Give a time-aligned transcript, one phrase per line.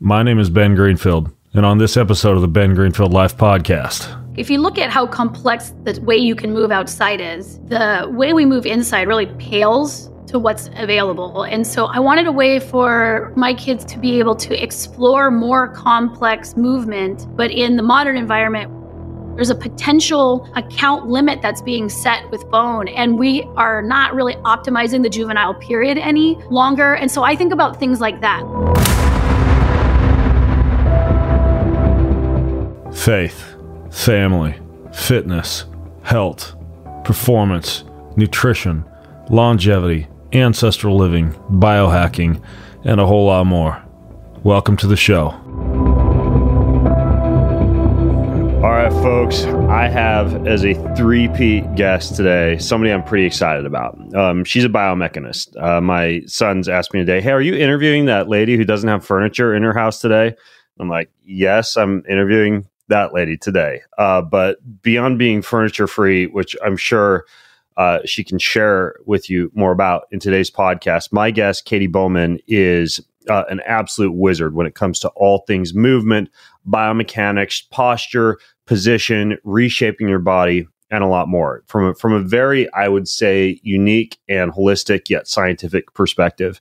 [0.00, 4.14] My name is Ben Greenfield, and on this episode of the Ben Greenfield Life Podcast,
[4.38, 8.32] if you look at how complex the way you can move outside is, the way
[8.32, 11.42] we move inside really pales to what's available.
[11.42, 15.66] And so I wanted a way for my kids to be able to explore more
[15.66, 18.72] complex movement, but in the modern environment,
[19.34, 24.34] there's a potential account limit that's being set with bone, and we are not really
[24.44, 26.94] optimizing the juvenile period any longer.
[26.94, 28.44] And so I think about things like that.
[32.98, 33.56] Faith,
[33.90, 34.54] family,
[34.92, 35.64] fitness,
[36.02, 36.56] health,
[37.04, 37.84] performance,
[38.16, 38.84] nutrition,
[39.30, 42.42] longevity, ancestral living, biohacking,
[42.84, 43.82] and a whole lot more.
[44.42, 45.28] Welcome to the show.
[48.56, 53.96] All right, folks, I have as a three-peat guest today somebody I'm pretty excited about.
[54.16, 55.56] Um, she's a biomechanist.
[55.62, 59.06] Uh, my son's asked me today, Hey, are you interviewing that lady who doesn't have
[59.06, 60.34] furniture in her house today?
[60.80, 63.82] I'm like, Yes, I'm interviewing that lady today.
[63.96, 67.24] Uh, but beyond being furniture free, which I'm sure
[67.76, 72.40] uh, she can share with you more about in today's podcast, my guest, Katy Bowman,
[72.48, 76.28] is uh, an absolute wizard when it comes to all things movement,
[76.68, 82.72] biomechanics, posture, position, reshaping your body, and a lot more from a, from a very,
[82.72, 86.60] I would say, unique and holistic yet scientific perspective.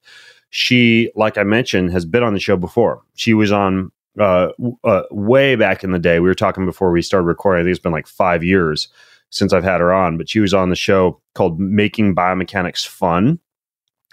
[0.50, 3.02] She, like I mentioned, has been on the show before.
[3.16, 4.50] She was on uh,
[4.84, 6.20] uh, way back in the day.
[6.20, 7.62] We were talking before we started recording.
[7.62, 8.88] I think it's been like five years
[9.30, 13.40] since I've had her on, but she was on the show called Making Biomechanics Fun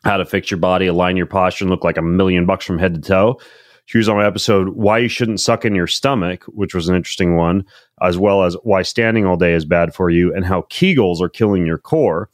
[0.04, 2.78] How to Fix Your Body, Align Your Posture, and Look Like a Million Bucks from
[2.78, 3.40] Head to Toe.
[3.86, 6.96] She was on my episode Why You Shouldn't Suck in Your Stomach, which was an
[6.96, 7.64] interesting one,
[8.02, 11.28] as well as Why Standing All Day is Bad for You and How Kegels Are
[11.28, 12.30] Killing Your Core.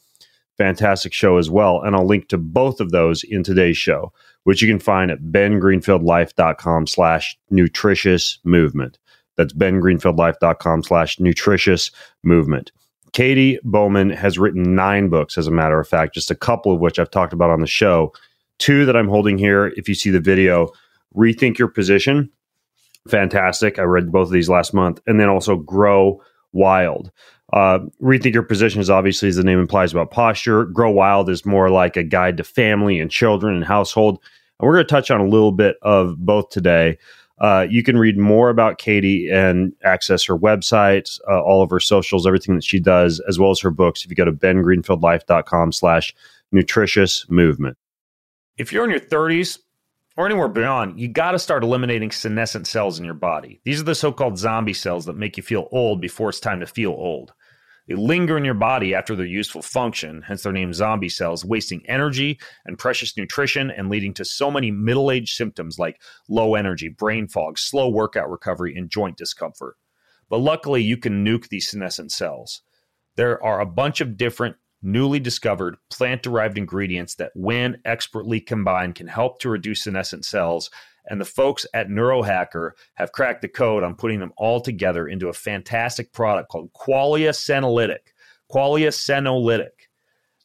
[0.57, 1.81] Fantastic show as well.
[1.81, 5.19] And I'll link to both of those in today's show which you can find at
[5.19, 8.97] bengreenfieldlife.com slash nutritious movement.
[9.37, 11.91] That's bengreenfieldlife.com slash nutritious
[12.23, 12.71] movement.
[13.13, 16.79] Katy Bowman has written nine books, as a matter of fact, just a couple of
[16.79, 18.13] which I've talked about on the show.
[18.59, 20.69] Two that I'm holding here, if you see the video,
[21.15, 22.29] Rethink Your Position.
[23.07, 23.79] Fantastic.
[23.79, 25.01] I read both of these last month.
[25.07, 26.21] And then also Grow
[26.53, 27.11] Wild.
[27.53, 30.65] Uh, rethink your position is obviously, as the name implies, about posture.
[30.65, 34.19] Grow Wild is more like a guide to family and children and household.
[34.61, 36.99] And we're going to touch on a little bit of both today.
[37.39, 41.79] Uh, you can read more about Katy and access her website, uh, all of her
[41.79, 44.03] socials, everything that she does, as well as her books.
[44.03, 46.13] If you go to bengreenfieldlife.com slash
[46.51, 47.77] nutritious movement.
[48.57, 49.57] If you're in your 30s
[50.15, 53.59] or anywhere beyond, you got to start eliminating senescent cells in your body.
[53.63, 56.59] These are the so called zombie cells that make you feel old before it's time
[56.59, 57.33] to feel old.
[57.87, 61.83] They linger in your body after their useful function, hence their name zombie cells, wasting
[61.87, 65.99] energy and precious nutrition and leading to so many middle age symptoms like
[66.29, 69.75] low energy, brain fog, slow workout recovery, and joint discomfort.
[70.29, 72.61] But luckily, you can nuke these senescent cells.
[73.15, 78.95] There are a bunch of different newly discovered plant derived ingredients that, when expertly combined,
[78.95, 80.69] can help to reduce senescent cells
[81.07, 85.29] and the folks at Neurohacker have cracked the code on putting them all together into
[85.29, 88.13] a fantastic product called Qualia Senolytic.
[88.51, 89.87] Qualia Senolytic.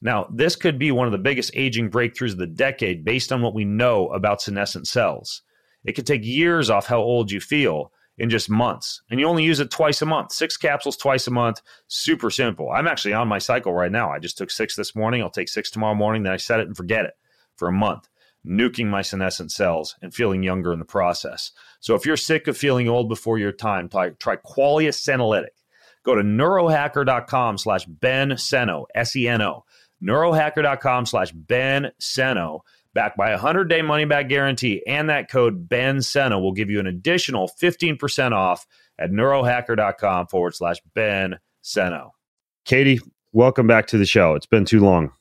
[0.01, 3.43] Now, this could be one of the biggest aging breakthroughs of the decade based on
[3.43, 5.43] what we know about senescent cells.
[5.85, 9.45] It could take years off how old you feel in just months, and you only
[9.45, 10.33] use it twice a month.
[10.33, 12.71] Six capsules twice a month, super simple.
[12.71, 14.11] I'm actually on my cycle right now.
[14.11, 15.23] I just took six this morning.
[15.23, 16.23] I'll take six tomorrow morning.
[16.23, 17.15] Then I set it and forget it
[17.57, 18.09] for a month
[18.47, 21.53] nuking my senescent cells and feeling younger in the process.
[21.81, 25.49] So if you're sick of feeling old before your time, try, try Qualia Senolytic.
[26.05, 29.65] Go to neurohacker.com slash Ben Seno, S-E-N-O,
[30.03, 32.61] neurohacker.com slash Ben Seno,
[32.95, 36.87] backed by a 100-day money-back guarantee, and that code Ben Seno will give you an
[36.87, 38.67] additional 15% off
[38.99, 42.11] at neurohacker.com forward slash Ben Seno.
[42.65, 43.01] Katy,
[43.33, 44.35] welcome back to the show.
[44.35, 45.13] It's been too long.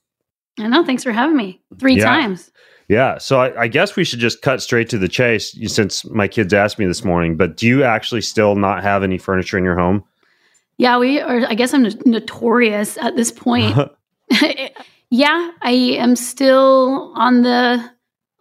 [0.60, 0.86] I know.
[0.86, 2.06] Thanks for having me three yeah.
[2.06, 2.52] times.
[2.88, 3.18] Yeah.
[3.18, 6.54] So I, I, guess we should just cut straight to the chase since my kids
[6.54, 7.36] asked me this morning.
[7.36, 10.04] But do you actually still not have any furniture in your home?
[10.78, 11.46] Yeah, we are.
[11.48, 13.76] I guess I'm notorious at this point.
[15.10, 17.92] yeah, I am still on the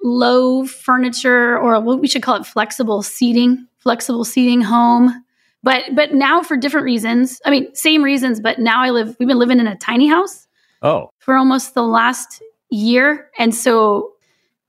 [0.03, 5.25] low furniture or what we should call it flexible seating, flexible seating home.
[5.63, 7.41] But but now for different reasons.
[7.45, 10.47] I mean, same reasons, but now I live we've been living in a tiny house.
[10.83, 11.09] Oh.
[11.19, 13.31] For almost the last year.
[13.39, 14.14] And so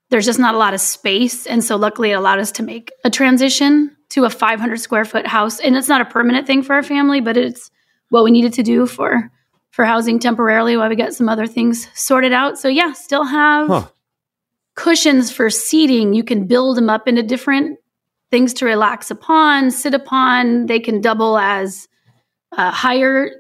[0.10, 1.46] there's just not a lot of space.
[1.48, 5.28] And so luckily it allowed us to make a transition to a 500 square foot
[5.28, 5.60] house.
[5.60, 7.72] And it's not a permanent thing for our family, but it's
[8.10, 9.32] what we needed to do for
[9.72, 12.58] for housing temporarily while we got some other things sorted out.
[12.58, 13.88] So yeah, still have huh.
[14.76, 16.14] cushions for seating.
[16.14, 17.78] You can build them up into different
[18.32, 20.68] things to relax upon, sit upon.
[20.68, 21.90] They can double as
[22.54, 23.32] a higher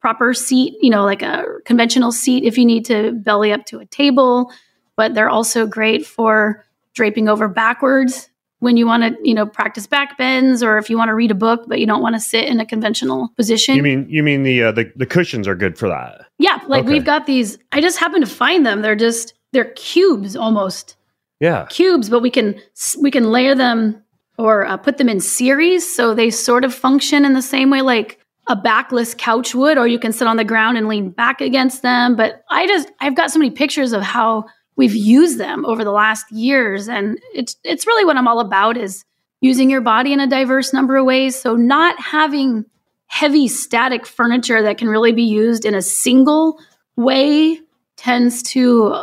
[0.00, 3.78] proper seat, you know, like a conventional seat if you need to belly up to
[3.78, 4.50] a table.
[4.96, 6.64] But they're also great for
[6.94, 8.30] draping over backwards
[8.60, 11.30] when you want to, you know, practice back bends or if you want to read
[11.30, 13.74] a book but you don't want to sit in a conventional position.
[13.76, 16.26] You mean you mean the uh, the the cushions are good for that?
[16.38, 16.92] Yeah, like Okay.
[16.92, 17.58] we've got these.
[17.72, 18.82] I just happen to find them.
[18.82, 20.96] They're just they're cubes almost
[21.40, 21.66] Yeah.
[21.68, 22.60] cubes, but we can
[23.00, 24.00] we can layer them
[24.38, 27.82] or uh, put them in series, so they sort of function in the same way
[27.82, 28.18] like
[28.48, 31.82] a backless couch would, or you can sit on the ground and lean back against
[31.82, 32.14] them.
[32.16, 35.92] But I just I've got so many pictures of how we've used them over the
[35.92, 39.04] last years, and it's it's really what I'm all about is
[39.40, 41.38] using your body in a diverse number of ways.
[41.38, 42.64] So not having
[43.06, 46.58] heavy static furniture that can really be used in a single
[46.96, 47.60] way
[47.96, 49.00] tends to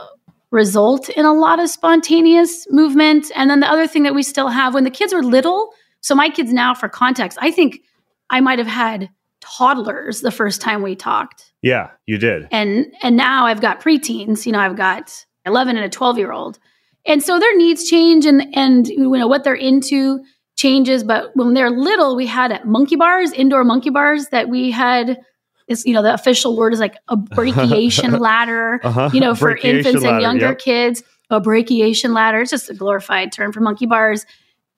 [0.50, 3.32] result in a lot of spontaneous movement.
[3.36, 5.70] And then the other thing that we still have when the kids were little,
[6.02, 7.82] so my kids now, for context, I think
[8.30, 9.10] I might have had
[9.40, 11.52] toddlers the first time we talked.
[11.62, 12.48] Yeah, you did.
[12.52, 16.32] And and now I've got preteens, you know, I've got 11 and a 12 year
[16.32, 16.60] old.
[17.06, 20.24] And so their needs change and and you know what they're into
[20.56, 25.20] changes, but when they're little, we had monkey bars, indoor monkey bars that we had
[25.68, 29.10] is you know the official word is like a brachiation ladder Uh-huh.
[29.14, 30.60] you know, for infants ladder, and younger yep.
[30.60, 32.42] kids, a brachiation ladder.
[32.42, 34.26] It's just a glorified term for monkey bars.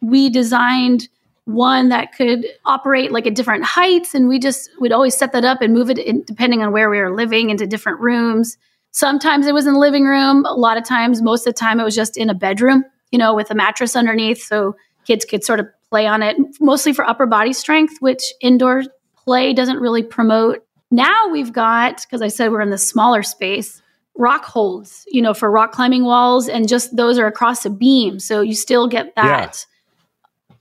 [0.02, 1.10] We designed
[1.46, 5.44] one that could operate like at different heights, and we just would always set that
[5.44, 8.58] up and move it in, depending on where we were living into different rooms.
[8.94, 10.46] Sometimes it was in the living room.
[10.46, 13.20] A lot of times, most of the time, it was just in a bedroom, you
[13.20, 14.76] know, with a mattress underneath, so
[15.06, 18.84] kids could sort of play on it, mostly for upper body strength, which indoor
[19.16, 20.66] play doesn't really promote.
[20.92, 23.82] Now we've got, because I said we're in the smaller space,
[24.16, 28.20] rock holds, you know, for rock climbing walls, and just those are across a beam.
[28.20, 29.66] So you still get that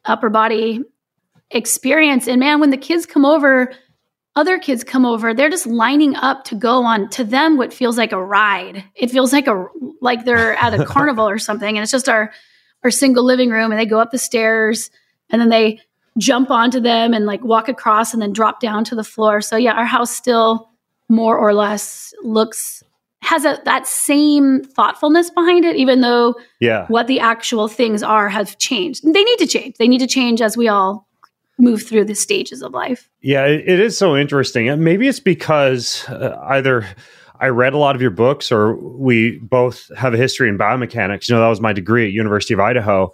[0.05, 0.81] upper body
[1.51, 2.27] experience.
[2.29, 3.73] And man, when the kids come over,
[4.35, 7.99] other kids come over, they're just lining up to go on to them what feels
[7.99, 8.83] like a ride.
[8.95, 9.67] It feels like a
[10.01, 11.77] like they're at a carnival or something.
[11.77, 12.33] And it's just our
[12.83, 14.91] our single living room and they go up the stairs
[15.31, 15.81] and then they
[16.19, 19.41] jump onto them and like walk across and then drop down to the floor.
[19.41, 20.69] So yeah, our house still
[21.09, 22.83] more or less looks
[23.21, 26.87] has a that same thoughtfulness behind it, even though Yeah.
[26.89, 29.05] what the actual things are have changed.
[29.05, 29.77] They need to change.
[29.79, 31.07] They need to change as we all
[31.59, 33.09] move through the stages of life.
[33.21, 34.69] Yeah, it, it is so interesting.
[34.69, 36.87] And maybe it's because uh, either
[37.41, 41.29] I read a lot of your books or we both have a history in biomechanics.
[41.29, 43.11] You know, that was my degree at University of Idaho.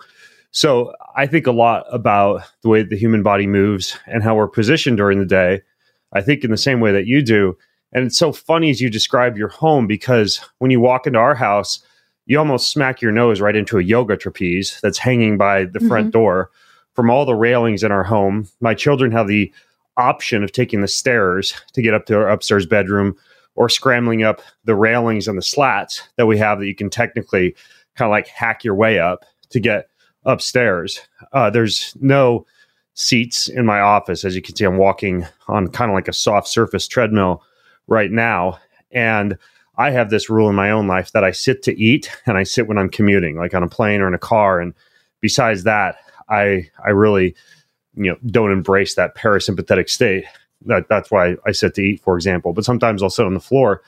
[0.50, 4.48] So I think a lot about the way the human body moves and how we're
[4.48, 5.62] positioned during the day.
[6.12, 7.56] I think in the same way that you do.
[7.92, 11.34] And it's so funny as you describe your home because when you walk into our
[11.34, 11.80] house,
[12.26, 16.12] you almost smack your nose right into a yoga trapeze that's hanging by the front
[16.12, 16.50] door
[16.98, 18.48] from all the railings in our home.
[18.60, 19.54] My children have the
[19.98, 23.14] option of taking the stairs to get up to our upstairs bedroom
[23.54, 27.54] or scrambling up the railings and the slats that we have that you can technically
[27.94, 29.90] kind of like hack your way up to get
[30.24, 31.00] upstairs.
[31.32, 32.44] Uh, there's no
[32.94, 34.24] seats in my office.
[34.24, 37.44] As you can see, I'm walking on kind of like a soft surface treadmill
[37.86, 38.58] right now.
[38.90, 39.38] And
[39.76, 42.42] I have this rule in my own life that I sit to eat and I
[42.42, 44.60] sit when I'm commuting, like on a plane or in a car.
[44.60, 44.74] And
[45.20, 45.98] besides that,
[46.28, 47.34] I I really
[47.94, 50.24] you know don't embrace that parasympathetic state.
[50.66, 52.52] That that's why I sit to eat, for example.
[52.52, 53.82] But sometimes I'll sit on the floor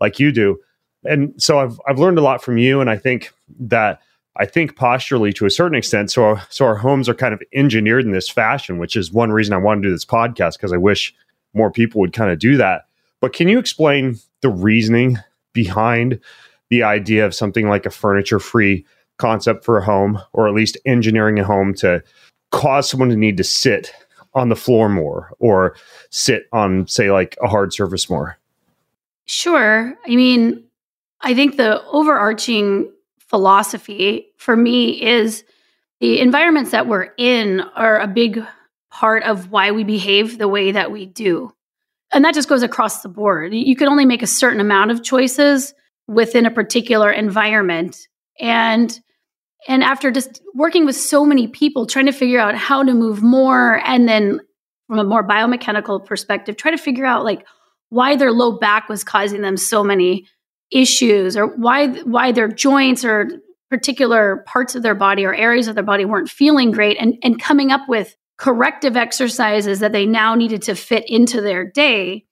[0.00, 0.58] like you do.
[1.04, 4.00] And so I've I've learned a lot from you, and I think that
[4.38, 6.10] I think posturally to a certain extent.
[6.10, 9.32] So our, so our homes are kind of engineered in this fashion, which is one
[9.32, 11.14] reason I want to do this podcast because I wish
[11.54, 12.86] more people would kind of do that.
[13.20, 15.18] But can you explain the reasoning
[15.52, 16.20] behind
[16.68, 18.84] the idea of something like a furniture free
[19.18, 22.02] concept for a home, or at least engineering a home to
[22.50, 23.92] cause someone to need to sit
[24.34, 25.76] on the floor more or
[26.10, 28.38] sit on, say, like a hard surface more?
[29.24, 29.94] Sure.
[30.06, 30.62] I mean,
[31.22, 35.44] I think the overarching philosophy for me is
[36.00, 38.44] the environments that we're in are a big
[38.90, 41.52] part of why we behave the way that we do.
[42.12, 43.52] And that just goes across the board.
[43.52, 45.74] You can only make a certain amount of choices
[46.06, 48.08] within a particular environment.
[48.38, 48.98] And
[49.68, 53.22] and after just working with so many people trying to figure out how to move
[53.22, 54.40] more and then
[54.86, 57.46] from a more biomechanical perspective try to figure out like
[57.88, 60.26] why their low back was causing them so many
[60.70, 63.28] issues or why why their joints or
[63.70, 67.40] particular parts of their body or areas of their body weren't feeling great and and
[67.40, 72.24] coming up with corrective exercises that they now needed to fit into their day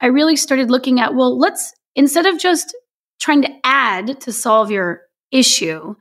[0.00, 2.76] i really started looking at well let's instead of just
[3.20, 5.94] trying to add to solve your issue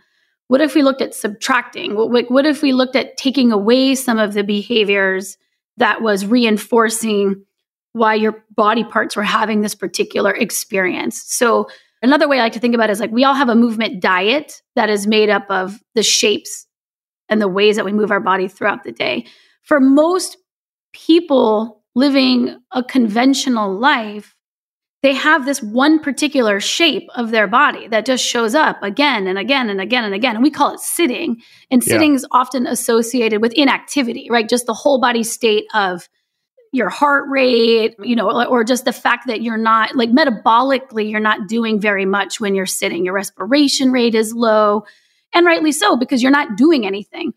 [0.49, 1.95] What if we looked at subtracting?
[1.95, 5.37] What, what if we looked at taking away some of the behaviors
[5.77, 7.45] that was reinforcing
[7.93, 11.23] why your body parts were having this particular experience?
[11.23, 11.69] So,
[12.01, 14.01] another way I like to think about it is like we all have a movement
[14.01, 16.65] diet that is made up of the shapes
[17.29, 19.27] and the ways that we move our body throughout the day.
[19.61, 20.37] For most
[20.93, 24.35] people living a conventional life,
[25.01, 29.39] they have this one particular shape of their body that just shows up again and
[29.39, 30.35] again and again and again.
[30.35, 31.41] And we call it sitting.
[31.71, 32.17] And sitting yeah.
[32.17, 34.49] is often associated with inactivity, right?
[34.49, 36.09] Just the whole body state of
[36.71, 41.19] your heart rate, you know, or just the fact that you're not like metabolically, you're
[41.19, 43.05] not doing very much when you're sitting.
[43.05, 44.83] Your respiration rate is low,
[45.33, 47.33] and rightly so, because you're not doing anything.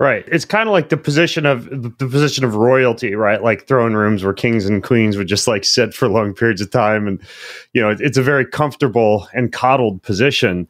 [0.00, 0.24] Right.
[0.28, 3.42] It's kind of like the position of the position of royalty, right?
[3.42, 6.70] Like throne rooms where kings and queens would just like sit for long periods of
[6.70, 7.06] time.
[7.06, 7.20] And,
[7.74, 10.66] you know, it's a very comfortable and coddled position,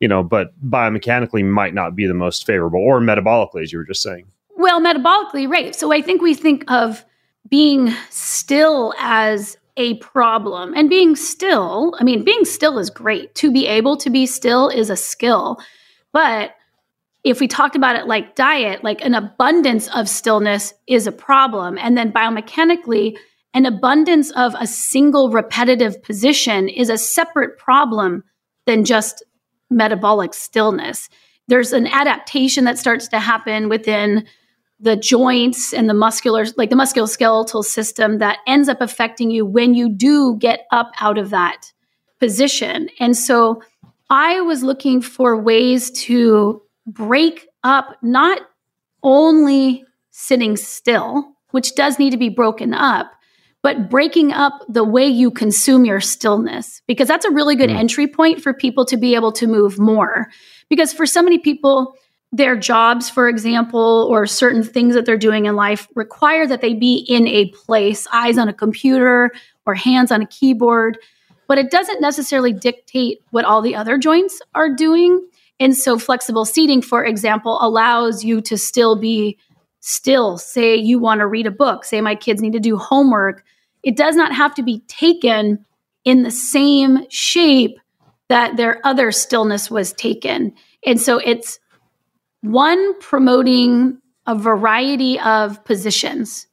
[0.00, 3.86] you know, but biomechanically might not be the most favorable or metabolically, as you were
[3.86, 4.26] just saying.
[4.58, 5.74] Well, metabolically, right.
[5.74, 7.06] So I think we think of
[7.48, 11.96] being still as a problem and being still.
[11.98, 13.34] I mean, being still is great.
[13.36, 15.58] To be able to be still is a skill.
[16.12, 16.54] But
[17.24, 21.78] if we talked about it like diet, like an abundance of stillness is a problem.
[21.78, 23.16] And then biomechanically,
[23.54, 28.24] an abundance of a single repetitive position is a separate problem
[28.66, 29.24] than just
[29.70, 31.08] metabolic stillness.
[31.48, 34.26] There's an adaptation that starts to happen within
[34.80, 39.72] the joints and the muscular, like the musculoskeletal system, that ends up affecting you when
[39.72, 41.72] you do get up out of that
[42.20, 42.90] position.
[43.00, 43.62] And so
[44.10, 48.40] I was looking for ways to break up not
[49.02, 53.12] only sitting still, which does need to be broken up,
[53.62, 57.76] but breaking up the way you consume your stillness, because that's a really good mm.
[57.76, 60.28] entry point for people to be able to move more.
[60.68, 61.94] Because for so many people,
[62.30, 66.74] their jobs, for example, or certain things that they're doing in life require that they
[66.74, 69.30] be in a place, eyes on a computer
[69.66, 70.98] or hands on a keyboard,
[71.46, 75.26] but it doesn't necessarily dictate what all the other joints are doing.
[75.60, 79.38] And so flexible seating, for example, allows you to still be
[79.80, 80.38] still.
[80.38, 83.44] Say you want to read a book, say my kids need to do homework.
[83.82, 85.64] It does not have to be taken
[86.04, 87.78] in the same shape
[88.28, 90.54] that their other stillness was taken.
[90.86, 91.58] And so it's
[92.40, 96.46] one promoting a variety of positions,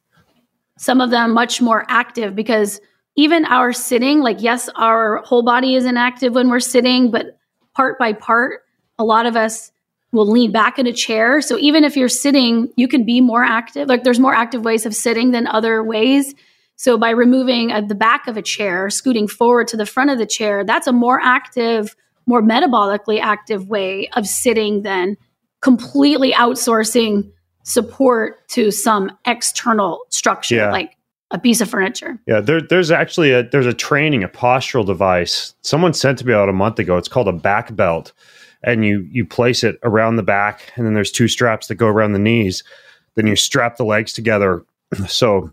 [0.78, 2.80] some of them much more active because
[3.16, 7.38] even our sitting, like, yes, our whole body is inactive when we're sitting, but
[7.74, 8.62] part by part,
[9.02, 9.72] a lot of us
[10.12, 11.40] will lean back in a chair.
[11.40, 13.88] So even if you're sitting, you can be more active.
[13.88, 16.34] Like there's more active ways of sitting than other ways.
[16.76, 20.18] So by removing uh, the back of a chair, scooting forward to the front of
[20.18, 25.16] the chair, that's a more active, more metabolically active way of sitting than
[25.60, 27.30] completely outsourcing
[27.64, 30.72] support to some external structure yeah.
[30.72, 30.96] like
[31.30, 32.18] a piece of furniture.
[32.26, 35.54] Yeah, there, there's actually a there's a training, a postural device.
[35.62, 36.98] Someone sent to me about a month ago.
[36.98, 38.12] It's called a back belt
[38.64, 41.86] and you you place it around the back and then there's two straps that go
[41.86, 42.62] around the knees
[43.14, 44.64] then you strap the legs together.
[45.08, 45.50] So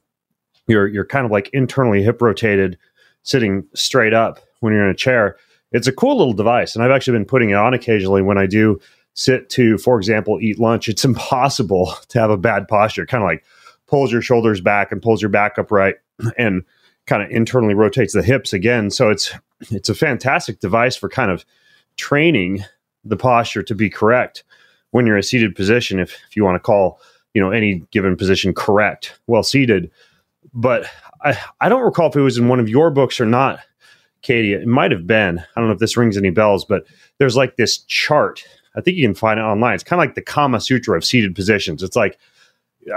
[0.67, 2.77] you're you're kind of like internally hip rotated
[3.23, 5.37] sitting straight up when you're in a chair.
[5.71, 8.45] It's a cool little device and i've actually been putting it on occasionally when i
[8.45, 8.79] do
[9.13, 10.89] sit to for example eat lunch.
[10.89, 13.05] It's impossible to have a bad posture.
[13.05, 13.45] Kind of like
[13.87, 15.95] pulls your shoulders back and pulls your back upright
[16.37, 16.63] and
[17.07, 18.91] kind of internally rotates the hips again.
[18.91, 19.33] So it's
[19.71, 21.45] it's a fantastic device for kind of
[21.95, 22.63] training
[23.03, 24.43] the posture to be correct
[24.91, 26.99] when you're a seated position if, if you want to call
[27.33, 29.91] you know any given position correct well seated.
[30.53, 30.85] But
[31.23, 33.59] I, I don't recall if it was in one of your books or not
[34.21, 34.53] katy.
[34.53, 35.39] It might have been.
[35.39, 36.85] I don't know if this rings any bells but
[37.17, 38.43] there's like this chart.
[38.75, 39.75] I think you can find it online.
[39.75, 41.83] It's kind of like the kama sutra of seated positions.
[41.83, 42.17] It's like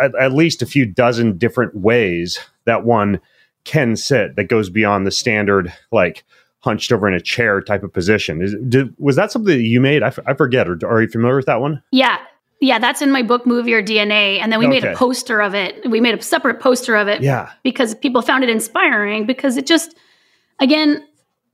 [0.00, 3.20] at, at least a few dozen different ways that one
[3.64, 6.24] can sit that goes beyond the standard like
[6.62, 8.40] hunched over in a chair type of position.
[8.40, 10.02] Is, did, was that something that you made?
[10.02, 10.68] I, f- I forget.
[10.68, 11.82] Or are you familiar with that one?
[11.90, 12.18] Yeah.
[12.60, 14.38] Yeah, that's in my book, Move Your DNA.
[14.38, 14.80] And then we okay.
[14.80, 15.90] made a poster of it.
[15.90, 17.20] We made a separate poster of it.
[17.20, 17.50] Yeah.
[17.64, 19.96] Because people found it inspiring because it just,
[20.60, 21.04] again,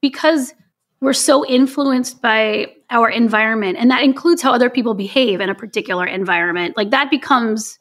[0.03, 0.53] because
[1.01, 5.55] we're so influenced by our environment and that includes how other people behave in a
[5.55, 6.77] particular environment.
[6.77, 7.79] Like that becomes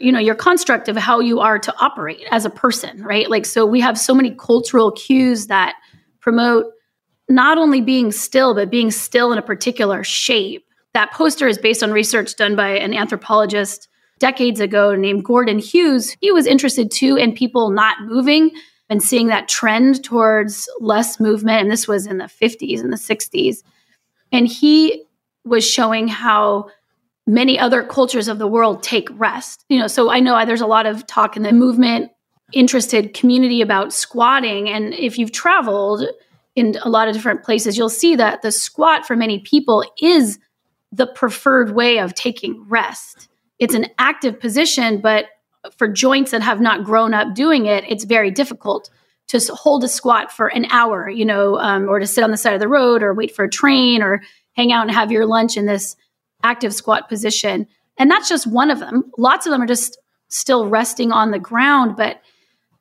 [0.00, 3.44] you know your construct of how you are to operate as a person right like
[3.44, 5.74] so we have so many cultural cues that
[6.20, 6.66] promote
[7.28, 10.64] not only being still, but being still in a particular shape.
[10.94, 16.16] That poster is based on research done by an anthropologist decades ago named Gordon Hewes.
[16.20, 18.50] He was interested too in people not moving
[18.88, 21.60] and seeing that trend towards less movement.
[21.60, 23.62] And this was in the 50s and the 60s.
[24.32, 25.04] And he
[25.44, 26.70] was showing how
[27.26, 29.64] many other cultures of the world take rest.
[29.68, 32.10] You know, so I know there's a lot of talk in the movement
[32.52, 36.04] interested community about squatting and if you've traveled
[36.56, 40.38] in a lot of different places, you'll see that the squat for many people is
[40.90, 43.28] the preferred way of taking rest.
[43.58, 45.26] It's an active position, but
[45.76, 48.90] for joints that have not grown up doing it, it's very difficult
[49.28, 52.36] to hold a squat for an hour, you know, um, or to sit on the
[52.36, 54.22] side of the road or wait for a train or
[54.56, 55.96] hang out and have your lunch in this
[56.42, 57.66] active squat position.
[57.98, 59.12] And that's just one of them.
[59.18, 61.96] Lots of them are just still resting on the ground.
[61.96, 62.20] But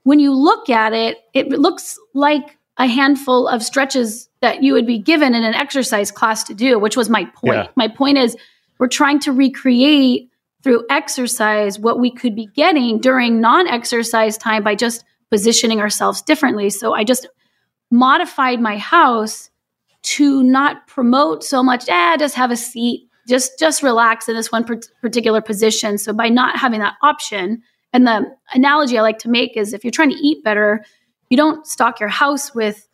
[0.07, 4.87] when you look at it, it looks like a handful of stretches that you would
[4.87, 7.55] be given in an exercise class to do, which was my point.
[7.55, 7.67] Yeah.
[7.75, 8.37] My point is,
[8.79, 10.29] we're trying to recreate
[10.63, 16.21] through exercise what we could be getting during non exercise time by just positioning ourselves
[16.21, 16.69] differently.
[16.69, 17.27] So I just
[17.91, 19.49] modified my house
[20.03, 24.53] to not promote so much, ah, just have a seat, just just relax in this
[24.53, 24.63] one
[25.01, 25.97] particular position.
[25.97, 27.61] So by not having that option,
[27.98, 30.86] and the analogy I like to make is if you're trying to eat better,
[31.32, 32.88] you don't stock your house with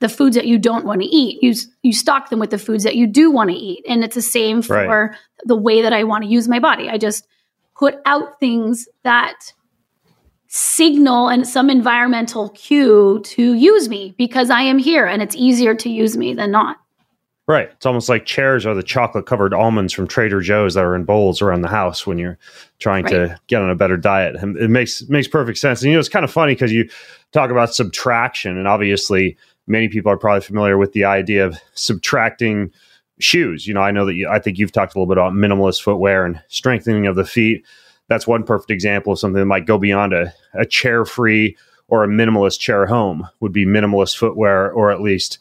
[0.00, 1.40] the foods that you don't want to eat.
[1.44, 4.16] You you stock them with the foods that you do want to eat, and it's
[4.16, 5.18] the same for right.
[5.44, 6.88] the way that I want to use my body.
[6.88, 7.24] I just
[7.78, 9.52] put out things that
[10.48, 15.74] signal and some environmental cue to use me because I am here and it's easier
[15.76, 16.78] to use me than not.
[17.48, 17.70] Right.
[17.70, 21.04] It's almost like chairs are the chocolate covered almonds from Trader Joe's that are in
[21.04, 22.38] bowls around the house when you're
[22.80, 23.12] trying right.
[23.12, 24.34] to get on a better diet.
[24.34, 25.80] And it makes makes perfect sense.
[25.80, 26.88] And you know, it's kind of funny because you
[27.30, 29.36] talk about subtraction, and obviously
[29.68, 32.72] many people are probably familiar with the idea of subtracting
[33.20, 33.66] shoes.
[33.66, 35.82] You know, I know that you, I think you've talked a little bit about minimalist
[35.82, 37.64] footwear and strengthening of the feet
[38.08, 41.56] that's one perfect example of something that might go beyond a, a chair free
[41.88, 45.38] or a minimalist chair home would be minimalist footwear or at least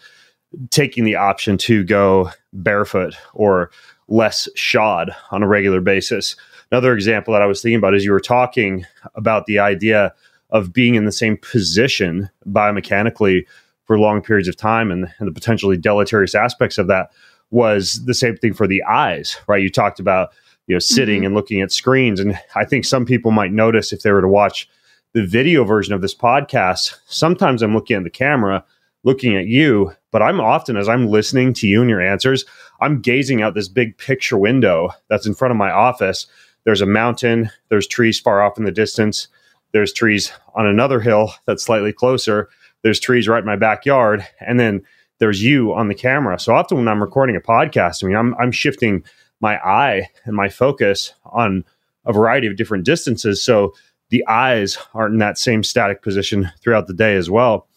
[0.69, 3.71] taking the option to go barefoot or
[4.07, 6.35] less shod on a regular basis.
[6.71, 8.85] Another example that I was thinking about is you were talking
[9.15, 10.13] about the idea
[10.49, 13.45] of being in the same position biomechanically
[13.85, 17.11] for long periods of time and, and the potentially deleterious aspects of that
[17.51, 19.61] was the same thing for the eyes, right?
[19.61, 20.31] You talked about
[20.67, 21.27] you know sitting mm-hmm.
[21.27, 24.27] and looking at screens and i think some people might notice if they were to
[24.27, 24.69] watch
[25.13, 28.63] the video version of this podcast sometimes i'm looking at the camera
[29.05, 32.43] looking at you but i'm often as i'm listening to you and your answers
[32.81, 36.27] i'm gazing out this big picture window that's in front of my office
[36.65, 39.27] there's a mountain there's trees far off in the distance
[39.71, 42.49] there's trees on another hill that's slightly closer
[42.81, 44.81] there's trees right in my backyard and then
[45.19, 48.35] there's you on the camera so often when i'm recording a podcast i mean i'm,
[48.35, 49.03] I'm shifting
[49.41, 51.63] my eye and my focus on
[52.05, 53.41] a variety of different distances.
[53.41, 53.73] So
[54.09, 57.67] the eyes aren't in that same static position throughout the day as well.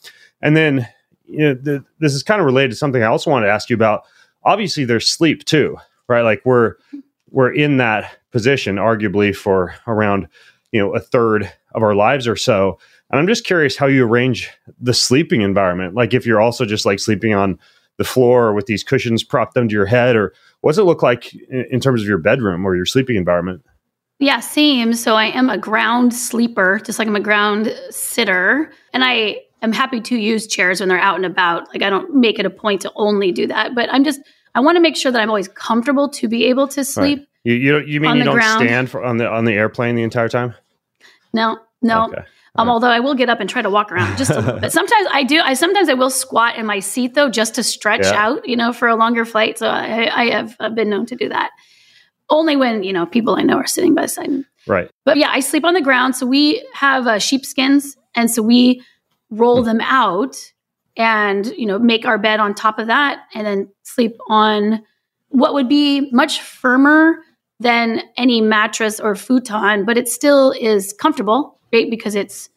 [0.40, 0.88] And then,
[1.28, 3.68] you know, the, this is kind of related to something I also wanted to ask
[3.70, 4.04] you about.
[4.44, 5.76] Obviously, there's sleep too,
[6.08, 6.22] right?
[6.22, 6.74] Like we're
[7.30, 10.28] we're in that position, arguably for around
[10.72, 12.78] you know a third of our lives or so.
[13.10, 15.94] And I'm just curious how you arrange the sleeping environment.
[15.94, 17.58] Like if you're also just like sleeping on
[17.96, 21.34] the floor with these cushions propped under your head, or what does it look like
[21.34, 23.62] in, in terms of your bedroom or your sleeping environment?
[24.20, 24.94] Yeah, same.
[24.94, 28.72] So I am a ground sleeper, just like I'm a ground sitter.
[28.92, 31.68] And I am happy to use chairs when they're out and about.
[31.68, 34.20] Like I don't make it a point to only do that, but I'm just
[34.54, 37.18] I want to make sure that I'm always comfortable to be able to sleep.
[37.18, 37.28] Right.
[37.44, 38.66] You you, you mean you don't ground.
[38.66, 40.54] stand for, on the on the airplane the entire time?
[41.32, 42.06] No, no.
[42.06, 42.24] Okay.
[42.56, 44.72] Um, although I will get up and try to walk around just a little bit.
[44.72, 45.40] Sometimes I do.
[45.40, 48.26] I sometimes I will squat in my seat though, just to stretch yeah.
[48.26, 49.58] out, you know, for a longer flight.
[49.58, 51.50] So I, I have I've been known to do that.
[52.30, 54.30] Only when you know people I know are sitting by the side.
[54.66, 54.90] Right.
[55.04, 56.16] But yeah, I sleep on the ground.
[56.16, 58.82] So we have uh, sheepskins, and so we
[59.30, 60.36] roll them out,
[60.96, 64.82] and you know, make our bed on top of that, and then sleep on
[65.28, 67.18] what would be much firmer
[67.60, 72.48] than any mattress or futon, but it still is comfortable right because it's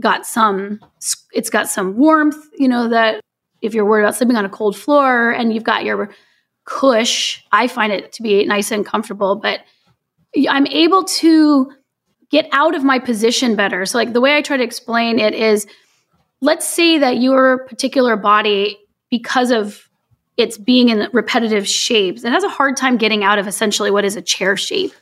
[0.00, 0.80] got some
[1.32, 3.20] it's got some warmth, you know, that
[3.62, 6.10] if you're worried about sleeping on a cold floor and you've got your
[6.64, 9.60] cush, I find it to be nice and comfortable, but
[10.48, 11.72] I'm able to
[12.30, 13.86] get out of my position better.
[13.86, 15.66] So like the way I try to explain it is
[16.46, 18.78] let's say that your particular body
[19.10, 19.90] because of
[20.36, 24.04] it's being in repetitive shapes, it has a hard time getting out of essentially what
[24.04, 24.92] is a chair shape.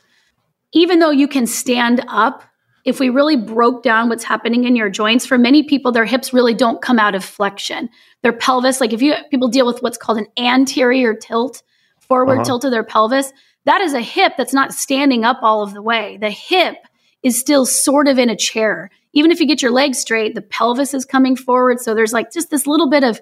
[0.73, 2.43] Even though you can stand up
[2.83, 6.33] if we really broke down what's happening in your joints, for many people, their hips
[6.33, 7.89] really don't come out of flexion.
[8.21, 11.63] Their pelvis, like if you people deal with what's called an anterior tilt,
[11.99, 12.43] forward uh-huh.
[12.43, 13.33] tilt of their pelvis,
[13.65, 16.17] that is a hip that's not standing up all of the way.
[16.17, 16.77] The hip
[17.23, 18.91] is still sort of in a chair.
[19.15, 21.79] Even if you get your legs straight, the pelvis is coming forward.
[21.79, 23.19] So there's like just this little bit of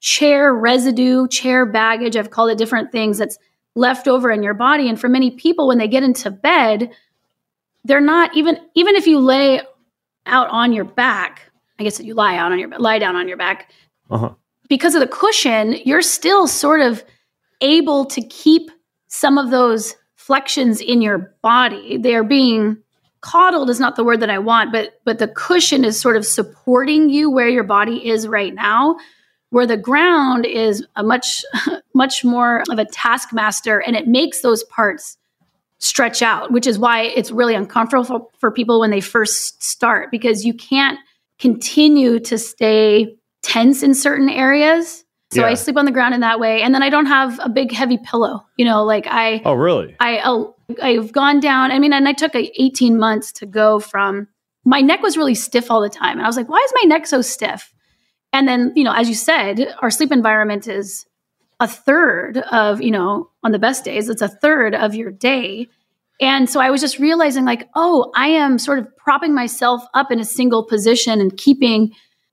[0.00, 2.16] chair residue, chair baggage.
[2.16, 3.38] I've called it different things that's
[3.74, 4.88] left over in your body.
[4.88, 6.90] And for many people, when they get into bed,
[7.84, 9.60] they're not even even if you lay
[10.26, 11.50] out on your back.
[11.78, 13.70] I guess you lie out on your lie down on your back.
[14.10, 14.34] Uh-huh.
[14.68, 17.04] Because of the cushion, you're still sort of
[17.60, 18.70] able to keep
[19.08, 21.98] some of those flexions in your body.
[21.98, 22.78] They are being
[23.24, 26.26] coddled is not the word that I want, but but the cushion is sort of
[26.26, 28.96] supporting you where your body is right now
[29.54, 31.44] where the ground is a much
[31.94, 35.16] much more of a taskmaster and it makes those parts
[35.78, 40.10] stretch out which is why it's really uncomfortable for, for people when they first start
[40.10, 40.98] because you can't
[41.38, 45.48] continue to stay tense in certain areas so yeah.
[45.48, 47.72] I sleep on the ground in that way, and then I don't have a big
[47.72, 48.46] heavy pillow.
[48.56, 49.42] You know, like I.
[49.44, 49.96] Oh, really?
[49.98, 51.72] I oh, I've gone down.
[51.72, 54.28] I mean, and I took 18 months to go from.
[54.64, 56.88] My neck was really stiff all the time, and I was like, "Why is my
[56.88, 57.72] neck so stiff?"
[58.32, 61.06] And then, you know, as you said, our sleep environment is
[61.60, 65.68] a third of, you know, on the best days, it's a third of your day.
[66.20, 70.10] And so I was just realizing, like, oh, I am sort of propping myself up
[70.10, 71.92] in a single position and keeping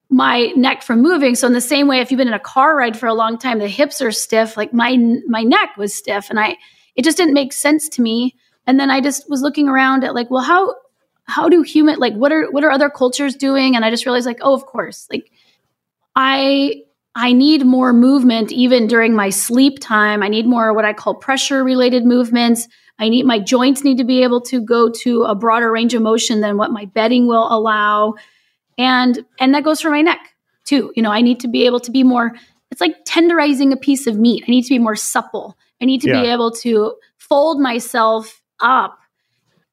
[0.10, 1.36] my neck from moving.
[1.36, 3.38] So in the same way, if you've been in a car ride for a long
[3.38, 4.58] time, the hips are stiff.
[4.58, 6.58] Like my my neck was stiff, and I
[6.96, 8.36] it just didn't make sense to me.
[8.68, 10.76] And then I just was looking around at like, well, how
[11.26, 13.76] how do human like what are what are other cultures doing?
[13.76, 15.32] And I just realized like, oh, of course, like
[16.16, 16.84] I
[17.16, 20.24] I need more movement even during my sleep time.
[20.24, 22.68] I need more what I call pressure related movements.
[23.00, 26.02] I need my joints need to be able to go to a broader range of
[26.02, 28.16] motion than what my bedding will allow.
[28.78, 30.20] And and that goes for my neck
[30.66, 30.92] too.
[30.96, 32.34] You know, I need to be able to be more
[32.72, 34.46] it's like tenderizing a piece of meat.
[34.48, 35.58] I need to be more supple.
[35.82, 36.22] I need to yeah.
[36.22, 38.98] be able to fold myself up.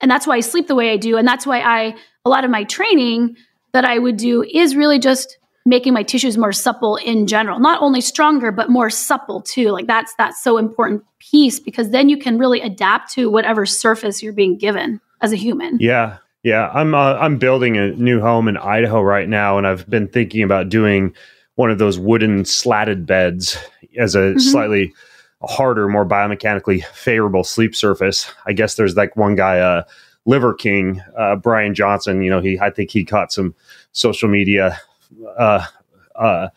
[0.00, 1.94] And that's why I sleep the way I do and that's why I
[2.24, 3.36] a lot of my training
[3.72, 7.82] that I would do is really just making my tissues more supple in general not
[7.82, 12.16] only stronger but more supple too like that's that's so important piece because then you
[12.16, 16.94] can really adapt to whatever surface you're being given as a human yeah yeah i'm
[16.94, 20.70] uh, i'm building a new home in idaho right now and i've been thinking about
[20.70, 21.14] doing
[21.56, 23.58] one of those wooden slatted beds
[23.98, 24.38] as a mm-hmm.
[24.38, 24.94] slightly
[25.42, 28.30] harder more biomechanically favorable sleep surface.
[28.46, 29.84] I guess there's like one guy uh
[30.26, 33.54] liver king uh, brian johnson you know he i think he caught some
[33.92, 34.78] social media
[35.38, 35.64] uh,
[36.16, 36.48] uh,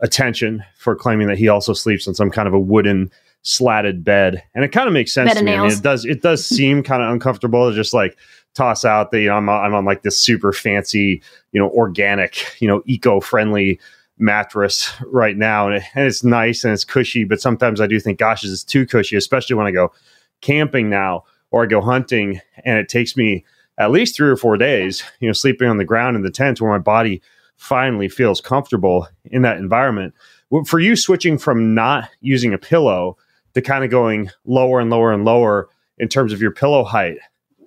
[0.00, 3.10] attention for claiming that he also sleeps on some kind of a wooden
[3.42, 5.54] slatted bed, and it kind of makes sense bed to me.
[5.54, 8.16] I mean, it does it does seem kind of uncomfortable to just like
[8.54, 12.60] toss out the you know, I'm I'm on like this super fancy you know organic
[12.60, 13.80] you know eco friendly
[14.18, 17.24] mattress right now, and, it, and it's nice and it's cushy.
[17.24, 19.16] But sometimes I do think, gosh, is too cushy?
[19.16, 19.92] Especially when I go
[20.40, 23.44] camping now or I go hunting, and it takes me
[23.78, 26.60] at least three or four days, you know, sleeping on the ground in the tent
[26.60, 27.22] where my body
[27.56, 30.14] finally feels comfortable in that environment.
[30.66, 33.16] For you, switching from not using a pillow
[33.54, 37.16] to kind of going lower and lower and lower in terms of your pillow height,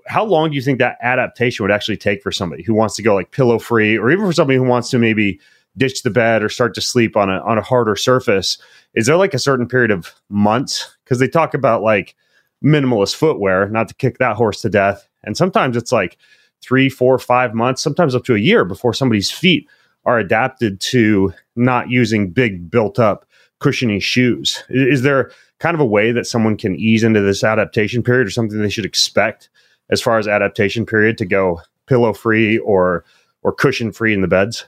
[0.06, 3.02] how long do you think that adaptation would actually take for somebody who wants to
[3.02, 5.40] go like pillow free, or even for somebody who wants to maybe
[5.78, 8.58] ditch the bed or start to sleep on a on a harder surface?
[8.94, 10.96] Is there like a certain period of months?
[11.04, 12.16] Because they talk about like
[12.64, 16.18] minimalist footwear, not to kick that horse to death, and sometimes it's like
[16.62, 19.68] three, four, five months, sometimes up to a year before somebody's feet
[20.06, 23.26] are adapted to not using big built up
[23.60, 24.64] cushiony shoes.
[24.70, 28.32] Is there kind of a way that someone can ease into this adaptation period or
[28.32, 29.50] something they should expect
[29.90, 33.04] as far as adaptation period to go pillow free or
[33.44, 34.66] or cushion free in the beds?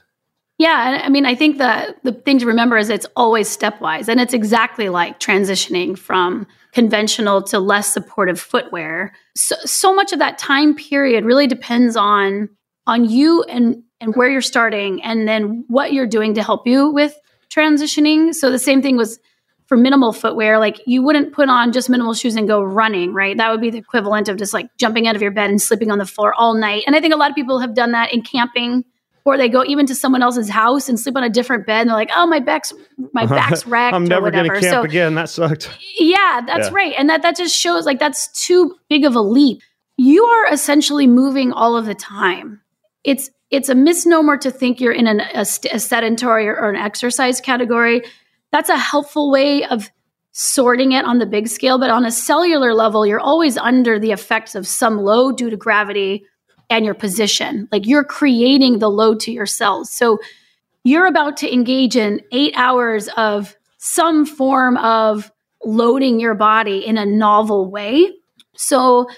[0.60, 4.20] Yeah, I mean, I think that the thing to remember is it's always stepwise, and
[4.20, 9.14] it's exactly like transitioning from conventional to less supportive footwear.
[9.34, 12.50] So, so much of that time period really depends on
[12.86, 16.90] on you and and where you're starting and then what you're doing to help you
[16.90, 17.18] with
[17.48, 18.34] transitioning.
[18.34, 19.18] So the same thing was
[19.64, 20.58] for minimal footwear.
[20.58, 23.34] Like you wouldn't put on just minimal shoes and go running, right?
[23.34, 25.90] That would be the equivalent of just like jumping out of your bed and sleeping
[25.90, 26.84] on the floor all night.
[26.86, 28.84] And I think a lot of people have done that in camping
[29.24, 31.90] or they go even to someone else's house and sleep on a different bed and
[31.90, 32.72] they're like, oh, my back's
[33.12, 33.94] my back's racked.
[33.94, 35.14] I'm never going to camp so, again.
[35.14, 35.70] That sucked.
[35.98, 36.74] Yeah, that's yeah.
[36.74, 36.94] right.
[36.96, 39.62] And that that just shows like that's too big of a leap.
[39.96, 42.60] You are essentially moving all of the time.
[43.04, 46.76] It's it's a misnomer to think you're in an, a, a sedentary or, or an
[46.76, 48.02] exercise category.
[48.52, 49.90] That's a helpful way of
[50.32, 54.12] sorting it on the big scale, but on a cellular level, you're always under the
[54.12, 56.24] effects of some load due to gravity
[56.70, 57.68] and your position.
[57.70, 59.90] Like you're creating the load to your cells.
[59.90, 60.18] So
[60.84, 65.30] you're about to engage in eight hours of some form of
[65.64, 68.12] loading your body in a novel way.
[68.54, 69.08] So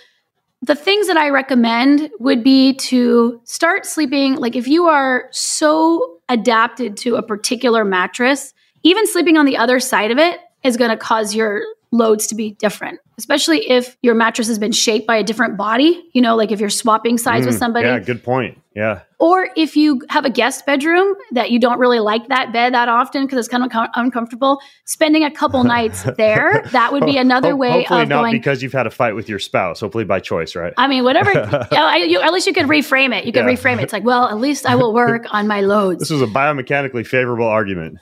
[0.63, 4.37] the things that I recommend would be to start sleeping.
[4.37, 9.81] Like, if you are so adapted to a particular mattress, even sleeping on the other
[9.81, 11.63] side of it is going to cause your
[11.93, 16.03] loads to be different, especially if your mattress has been shaped by a different body,
[16.15, 17.87] you know, like if you're swapping sides with Mm, somebody.
[17.87, 18.59] Yeah, good point.
[18.75, 19.01] Yeah.
[19.21, 22.89] Or if you have a guest bedroom that you don't really like that bed that
[22.89, 27.19] often because it's kind of uncom- uncomfortable, spending a couple nights there, that would be
[27.19, 28.33] another Ho- way Hopefully of not going.
[28.33, 29.81] because you've had a fight with your spouse.
[29.81, 30.73] Hopefully by choice, right?
[30.79, 31.31] I mean, whatever.
[31.71, 33.27] I, you, at least you could reframe it.
[33.27, 33.53] You could Yeah.
[33.55, 33.83] reframe it.
[33.83, 35.99] It's like, well, at least I will work on my loads.
[35.99, 37.99] This was a biomechanically favorable argument.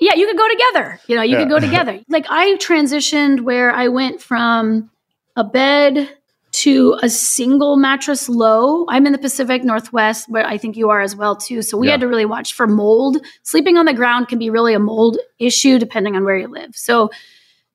[0.00, 1.00] Yeah, you could go together.
[1.06, 2.00] You know, you could go together.
[2.08, 4.90] Like I transitioned where I went from
[5.36, 6.08] a bed
[6.52, 8.86] to a single mattress low.
[8.88, 11.62] I'm in the Pacific Northwest, where I think you are as well too.
[11.62, 11.92] So we Yeah.
[11.94, 13.18] had to really watch for mold.
[13.42, 16.76] Sleeping on the ground can be really a mold issue depending on where you live.
[16.76, 17.10] So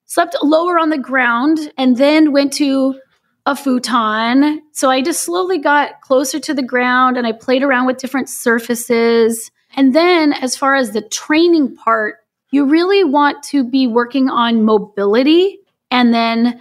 [0.05, 2.99] slept lower on the ground and then went to
[3.45, 4.61] a futon.
[4.71, 8.29] So I just slowly got closer to the ground and I played around with different
[8.29, 9.51] surfaces.
[9.75, 12.17] And then, as far as the training part,
[12.51, 15.59] you really want to be working on mobility
[15.91, 16.59] and then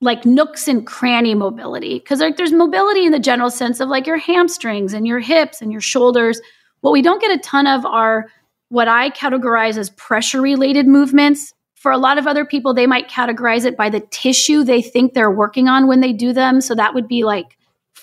[0.00, 1.98] like nooks and cranny mobility.
[1.98, 5.62] Because like there's mobility in the general sense of like your hamstrings and your hips
[5.62, 6.40] and your shoulders.
[6.80, 8.26] What we don't get a ton of are
[8.68, 11.52] what I categorize as pressure related movements.
[11.74, 15.14] For a lot of other people, they might categorize it by the tissue they think
[15.14, 16.60] they're working on when they do them.
[16.60, 17.56] So that would be like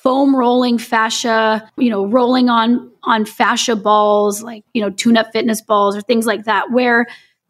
[0.04, 5.62] foam rolling fascia, you know, rolling on on fascia balls, like, you know, tune-up fitness
[5.62, 7.06] balls or things like that, where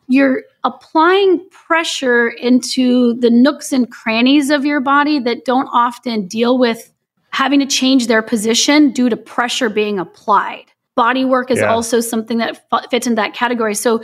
[0.07, 6.57] you're applying pressure into the nooks and crannies of your body that don't often deal
[6.57, 6.91] with
[7.31, 10.65] having to change their position due to pressure being applied.
[10.95, 11.73] Body work is Yeah.
[11.73, 13.73] also something that f- fits in that category.
[13.75, 14.01] So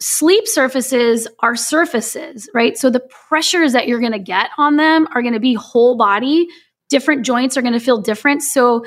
[0.00, 2.76] sleep surfaces are surfaces, right?
[2.78, 5.96] So the pressures that you're going to get on them are going to be whole
[5.96, 6.48] body.
[6.88, 8.42] Different joints are going to feel different.
[8.42, 8.84] So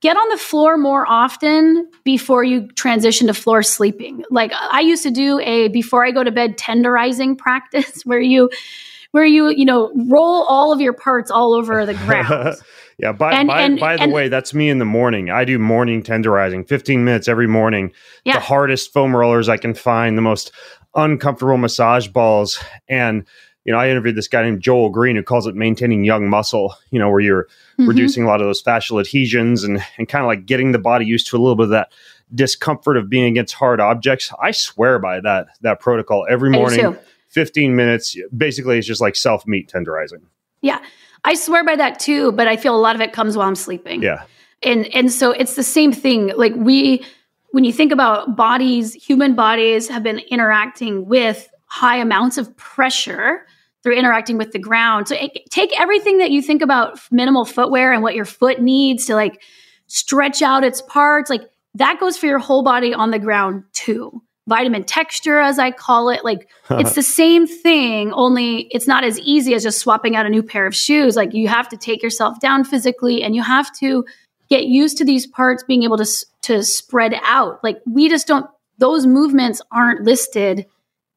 [0.00, 4.24] get on the floor more often before you transition to floor sleeping.
[4.30, 8.48] Like I used to do a before I go to bed tenderizing practice where you
[9.12, 12.56] where you, you know, roll all of your parts all over the ground.
[12.98, 13.10] yeah.
[13.12, 15.30] By, And- by, and- by the and- way, that's me in the morning.
[15.30, 17.92] I do morning tenderizing, 15 minutes every morning.
[18.24, 18.34] Yeah.
[18.34, 20.52] The hardest foam rollers I can find, the most
[20.94, 22.62] uncomfortable massage balls.
[22.86, 23.24] And,
[23.68, 26.74] you know, I interviewed this guy named Joel Greene who calls it maintaining young muscle,
[26.90, 27.46] you know, where you're
[27.78, 27.86] Mhm.
[27.86, 31.04] reducing a lot of those fascial adhesions and, and kind of like getting the body
[31.04, 31.92] used to a little bit of that
[32.34, 34.32] discomfort of being against hard objects.
[34.42, 36.96] I swear by that that protocol every morning,
[37.28, 38.16] 15 minutes.
[38.34, 40.22] Basically, it's just like self meat tenderizing.
[40.62, 40.78] Yeah.
[41.26, 43.54] I swear by that too, but I feel a lot of it comes while I'm
[43.54, 44.02] sleeping.
[44.02, 44.22] Yeah.
[44.62, 47.04] and and so it's the same thing like we
[47.50, 53.44] when you think about bodies human bodies have been interacting with high amounts of pressure
[53.82, 55.08] through interacting with the ground.
[55.08, 59.06] So it, take everything that you think about minimal footwear and what your foot needs
[59.06, 59.42] to like
[59.86, 61.42] stretch out its parts like
[61.74, 64.22] that goes for your whole body on the ground too.
[64.46, 69.18] Vitamin texture as i call it like it's the same thing only it's not as
[69.20, 71.16] easy as just swapping out a new pair of shoes.
[71.16, 74.04] Like you have to take yourself down physically and you have to
[74.48, 76.06] get used to these parts being able to
[76.42, 77.62] to spread out.
[77.62, 78.46] Like we just don't
[78.78, 80.66] those movements aren't listed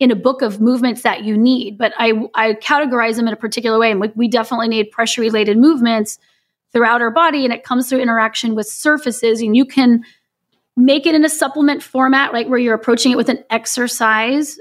[0.01, 3.37] in a book of movements that you need but i i categorize them in a
[3.37, 6.17] particular way and we, we definitely need pressure related movements
[6.73, 10.03] throughout our body and it comes through interaction with surfaces and you can
[10.75, 14.57] make it in a supplement format like where you're approaching it with an exercise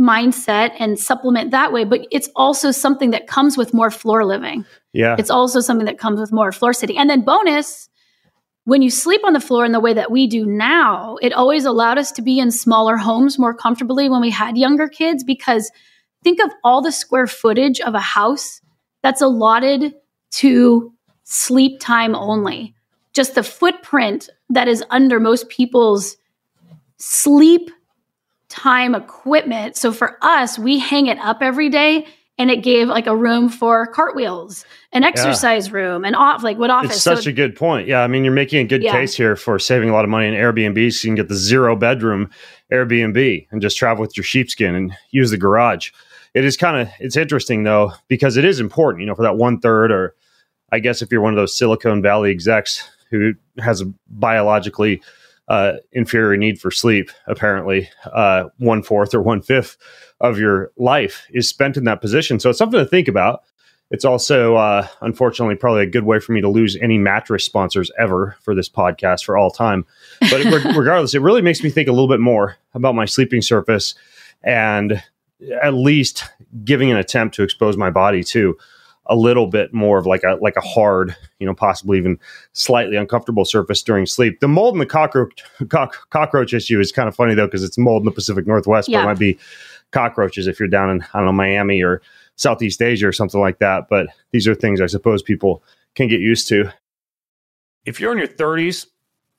[0.00, 4.64] mindset and supplement that way but it's also something that comes with more floor living
[4.94, 5.16] Yeah.
[5.18, 6.96] it's also something that comes with more floor sitting.
[6.96, 7.89] And then bonus,
[8.70, 11.64] when you sleep on the floor in the way that we do now, it always
[11.64, 15.72] allowed us to be in smaller homes more comfortably when we had younger kids because
[16.22, 18.60] think of all the square footage of a house
[19.02, 19.92] that's allotted
[20.30, 20.92] to
[21.24, 22.72] sleep time only.
[23.12, 26.16] Just the footprint that is under most people's
[26.96, 27.72] sleep
[28.48, 29.76] time equipment.
[29.76, 32.06] So for us, we hang it up every day
[32.40, 36.70] and it gave like a room for cartwheels, an exercise room, and off like what
[36.70, 36.92] office.
[36.92, 37.86] It's such so a good point.
[37.86, 38.92] Yeah, I mean, you're making a good Yeah.
[38.92, 40.90] case here for saving a lot of money in Airbnb.
[40.90, 42.30] So you can get the zero bedroom
[42.72, 45.90] Airbnb and just travel with your sheepskin and use the garage.
[46.32, 49.36] It is kind of it's interesting though because it is important, you know, for that
[49.36, 50.14] one third, or
[50.72, 55.02] I guess if you're one of those Silicon Valley execs who has a biologically
[55.50, 59.76] uh, inferior need for sleep, apparently uh, one fourth or one fifth
[60.20, 62.38] of your life is spent in that position.
[62.38, 63.42] So it's something to think about.
[63.90, 67.90] It's also, uh, unfortunately, probably a good way for me to lose any mattress sponsors
[67.98, 69.84] ever for this podcast for all time.
[70.20, 73.42] But reg- regardless, it really makes me think a little bit more about my sleeping
[73.42, 73.96] surface
[74.44, 75.02] and
[75.60, 76.30] at least
[76.64, 78.56] giving an attempt to expose my body to
[79.10, 82.18] a little bit more of like a like a hard, you know, possibly even
[82.52, 84.38] slightly uncomfortable surface during sleep.
[84.38, 87.76] The mold and the cockroach cock, cockroach issue is kind of funny though because it's
[87.76, 88.98] mold in the Pacific Northwest, yeah.
[88.98, 89.38] but it might be
[89.90, 92.00] cockroaches if you're down in I don't know Miami or
[92.36, 93.88] Southeast Asia or something like that.
[93.90, 95.62] But these are things I suppose people
[95.96, 96.72] can get used to.
[97.84, 98.86] If you're in your 30s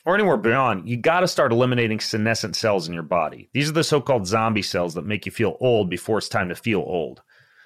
[0.06, 3.50] or anywhere beyond, you got to start eliminating senescent cells in your body.
[3.54, 6.50] These are the so called zombie cells that make you feel old before it's time
[6.50, 7.22] to feel old.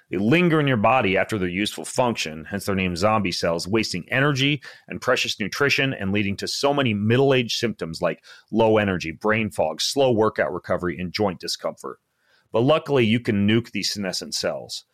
[0.09, 4.05] They linger in your body after their useful function, hence their name zombie cells, wasting
[4.09, 9.11] energy and precious nutrition and leading to so many middle age symptoms like low energy,
[9.11, 11.97] brain fog, slow workout recovery, and joint discomfort.
[12.51, 14.85] But luckily, you can nuke these senescent cells.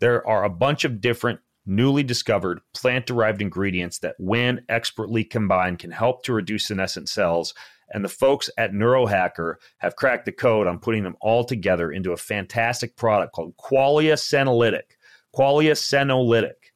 [0.00, 5.78] There are a bunch of different newly discovered plant derived ingredients that, when expertly combined,
[5.78, 7.54] can help to reduce senescent cells.
[7.90, 12.12] And the folks at Neurohacker have cracked the code on putting them all together into
[12.12, 14.96] a fantastic product called Qualia Senolytic.
[15.34, 16.72] Qualia Senolytic.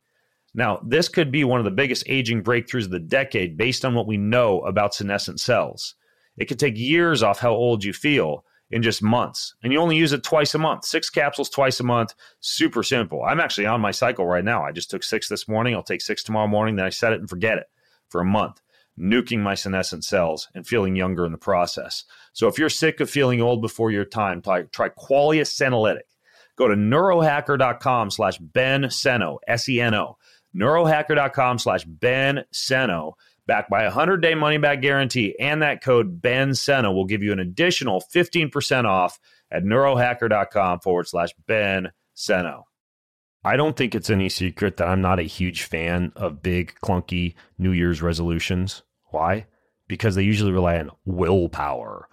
[0.55, 3.95] Now, this could be one of the biggest aging breakthroughs of the decade based on
[3.95, 5.95] what we know about senescent cells.
[6.37, 9.55] It could take years off how old you feel, in just months.
[9.63, 12.15] And you only use it twice a month, six capsules twice a month.
[12.41, 13.23] Super simple.
[13.25, 14.63] I'm actually on my cycle right now.
[14.63, 15.75] I just took six this morning.
[15.75, 16.77] I'll take six tomorrow morning.
[16.77, 17.67] Then I set it and forget it
[18.09, 18.61] for a month,
[19.01, 22.05] nuking my senescent cells and feeling younger in the process.
[22.33, 26.03] So if you're sick of feeling old before your time, try, try Qualia Senolytic.
[26.57, 30.19] Go to neurohacker.com slash Ben Seno, S E N O.
[30.55, 33.15] Neurohacker.com slash Ben Seno
[33.47, 35.35] backed by a 100 day money back guarantee.
[35.41, 39.19] And that code Ben Seno will give you an additional 15% off
[39.51, 42.65] at neurohacker.com forward slash Ben Seno.
[43.43, 47.35] I don't think it's any secret that I'm not a huge fan of big, clunky
[47.59, 48.83] New Year's resolutions.
[49.11, 49.47] Why?
[49.89, 52.09] Because they usually rely on willpower.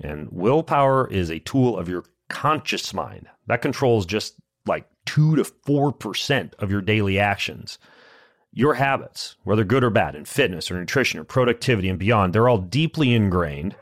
[0.00, 4.34] And willpower is a tool of your conscious mind that controls just
[4.66, 7.78] like 2 to 4% of your daily actions.
[8.52, 12.48] Your habits, whether good or bad, in fitness or nutrition or productivity and beyond, they're
[12.48, 13.76] all deeply ingrained.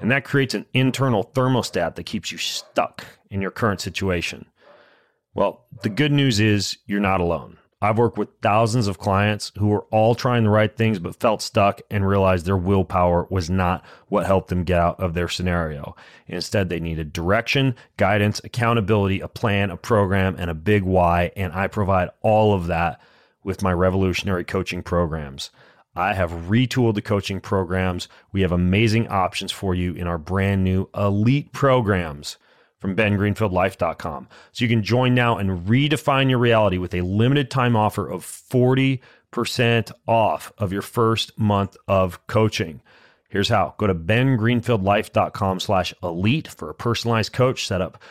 [0.00, 4.46] And that creates an internal thermostat that keeps you stuck in your current situation.
[5.34, 7.58] Well, the good news is you're not alone.
[7.82, 11.40] I've worked with thousands of clients who were all trying the right things but felt
[11.40, 15.96] stuck and realized their willpower was not what helped them get out of their scenario.
[16.26, 21.32] Instead, they needed direction, guidance, accountability, a plan, a program, and a big why.
[21.36, 23.00] And I provide all of that
[23.44, 25.48] with my revolutionary coaching programs.
[25.96, 28.08] I have retooled the coaching programs.
[28.30, 32.36] We have amazing options for you in our brand new elite programs
[32.80, 34.28] from bengreenfieldlife.com.
[34.52, 38.24] So you can join now and redefine your reality with a limited time offer of
[38.24, 39.00] 40%
[40.08, 42.82] off of your first month of coaching.
[43.28, 43.74] Here's how.
[43.78, 48.02] Go to bengreenfieldlife.com slash elite for a personalized coach setup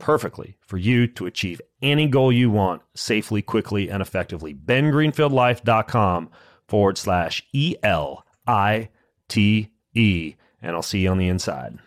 [0.00, 4.52] perfectly for you to achieve any goal you want safely, quickly, and effectively.
[4.52, 6.30] BenGreenfieldLife.com
[6.66, 8.88] forward slash E L I
[9.28, 10.34] T E.
[10.60, 11.78] And I'll see you on the inside.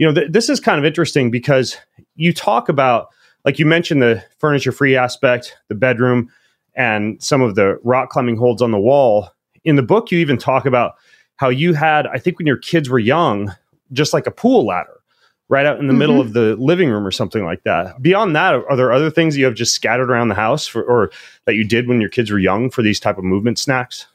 [0.00, 1.76] You know, th- this is kind of interesting because
[2.16, 3.08] you talk about,
[3.44, 6.30] like you mentioned, the furniture free aspect, the bedroom,
[6.74, 9.28] and some of the rock climbing holds on the wall.
[9.62, 10.94] In the book, you even talk about
[11.36, 13.54] how you had, I think when your kids were young,
[13.92, 15.02] just like a pool ladder
[15.50, 15.98] right out in the mm-hmm.
[15.98, 18.00] middle of the living room or something like that.
[18.00, 21.10] Beyond that, are there other things you have just scattered around the house for, or
[21.44, 24.06] that you did when your kids were young for these type of movement snacks?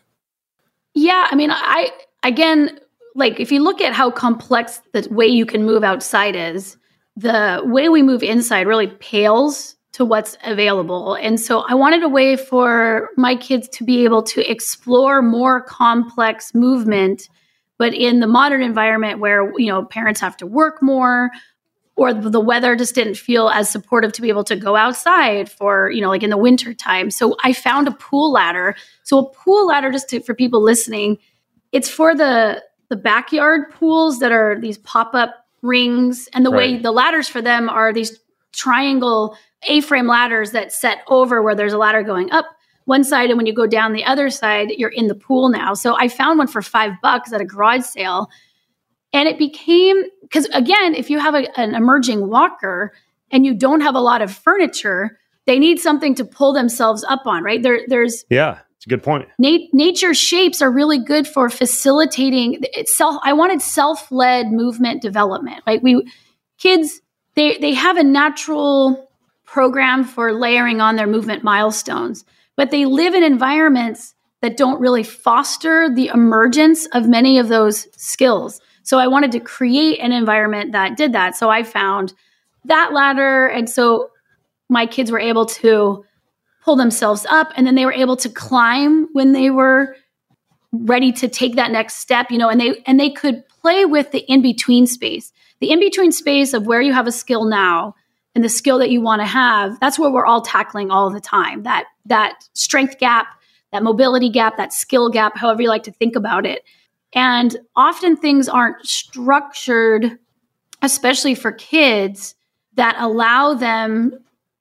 [0.96, 1.92] Yeah, I mean, I
[2.24, 2.80] again,
[3.16, 6.78] like if you look at how complex the way you can move outside is,
[7.16, 11.16] the way we move inside really pales to what's available.
[11.16, 15.62] And so I wanted a way for my kids to be able to explore more
[15.62, 17.30] complex movement
[17.78, 21.32] but in the modern environment where, you know, parents have to work more
[21.98, 25.90] or the weather just didn't feel as supportive to be able to go outside for,
[25.92, 27.10] you know, like in the winter time.
[27.10, 28.76] So I found a pool ladder.
[29.04, 31.18] So a pool ladder, just to, for people listening,
[31.72, 36.30] it's for the the backyard pools that are these pop-up rings.
[36.34, 36.76] And the right.
[36.76, 38.20] way the ladders for them are these
[38.54, 42.46] triangle A-frame ladders that set over where there's a ladder going up
[42.86, 45.74] one side and when you go down the other side you're in the pool now
[45.74, 48.30] so i found one for five bucks at a garage sale
[49.12, 52.94] and it became because again if you have a, an emerging walker
[53.32, 57.26] and you don't have a lot of furniture they need something to pull themselves up
[57.26, 61.28] on right there there's yeah it's a good point nat- nature shapes are really good
[61.28, 66.06] for facilitating self i wanted self-led movement development like we
[66.58, 67.02] kids
[67.36, 69.10] they they have a natural
[69.46, 72.26] program for layering on their movement milestones
[72.56, 74.16] but they live in environments
[74.46, 78.62] that don't really foster the emergence of many of those skills.
[78.84, 81.36] So I wanted to create an environment that did that.
[81.36, 82.14] So I found
[82.66, 83.48] that ladder.
[83.48, 84.12] And so
[84.70, 86.06] my kids were able to
[86.66, 89.96] pull themselves up and then they were able to climb when they were
[90.72, 94.12] ready to take that next step you know and they and they could play with
[94.12, 95.32] the in between space.
[95.60, 97.96] The in between space of where you have a skill now
[98.34, 101.22] and the skill that you want to have that's where we're all tackling all the
[101.22, 101.64] time.
[101.64, 103.28] That that strength gap
[103.72, 106.64] that mobility gap that skill gap however you like to think about it.
[107.14, 110.18] And often things aren't structured
[110.82, 112.36] especially for kids
[112.74, 114.14] that allow them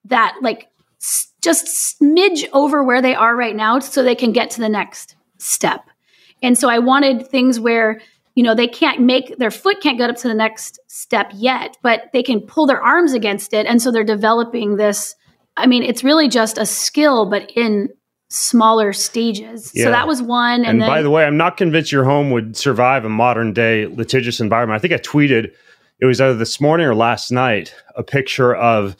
[0.04, 0.68] that like
[1.00, 4.68] s- just smidge over where they are right now so they can get to the
[4.68, 5.84] next step
[6.44, 8.00] and so I wanted things where,
[8.34, 11.78] you know, they can't make their foot can't get up to the next step yet,
[11.82, 13.66] but they can pull their arms against it.
[13.66, 15.14] And so they're developing this.
[15.56, 17.88] I mean, it's really just a skill, but in
[18.28, 19.72] smaller stages.
[19.74, 19.84] Yeah.
[19.84, 20.60] So that was one.
[20.60, 23.54] And, And then, by the way, I'm not convinced your home would survive a modern
[23.54, 24.76] day litigious environment.
[24.76, 25.50] I think I tweeted
[26.00, 28.96] it was either this morning or last night a picture of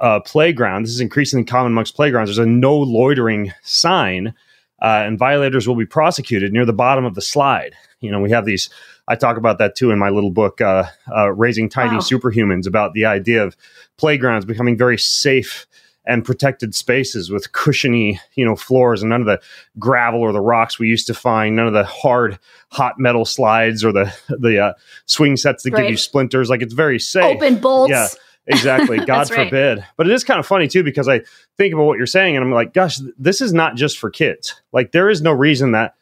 [0.00, 0.84] a playground.
[0.84, 2.28] This is increasingly common amongst playgrounds.
[2.30, 4.34] There's a no loitering sign,
[4.82, 7.74] uh, and violators will be prosecuted near the bottom of the slide.
[8.00, 8.70] You know, we have these.
[9.06, 12.00] I talk about that too in my little book, uh, uh, Raising Tiny Wow.
[12.00, 13.56] Superhumans, about the idea of
[13.98, 15.66] playgrounds becoming very safe
[16.06, 19.40] and protected spaces with cushiony, you know, floors and none of the
[19.78, 22.38] gravel or the rocks we used to find, none of the hard
[22.70, 24.72] hot metal slides or the the uh,
[25.06, 26.50] swing sets that give you splinters.
[26.50, 27.24] Like it's very safe.
[27.24, 27.90] open bolts.
[27.90, 28.08] Yeah,
[28.46, 28.98] exactly.
[29.06, 29.44] God right.
[29.44, 29.84] forbid.
[29.96, 31.22] But it is kind of funny too because I
[31.56, 34.60] think about what you're saying and I'm like, gosh, this is not just for kids.
[34.72, 35.94] Like there is no reason that,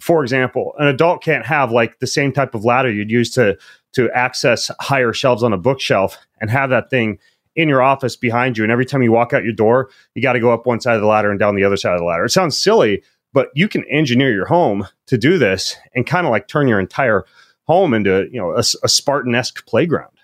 [0.00, 3.58] for example, an adult can't have like the same type of ladder you'd use to
[3.94, 7.18] to access higher shelves on a bookshelf and have that thing
[7.56, 8.62] in your office behind you.
[8.62, 10.96] And every time you walk out your door, you got to go up one side
[10.96, 12.26] of the ladder and down the other side of the ladder.
[12.26, 16.30] It sounds silly, but you can engineer your home to do this and kind of
[16.30, 17.24] like turn your entire
[17.64, 20.15] home into you know a, a Spartan-esque playground.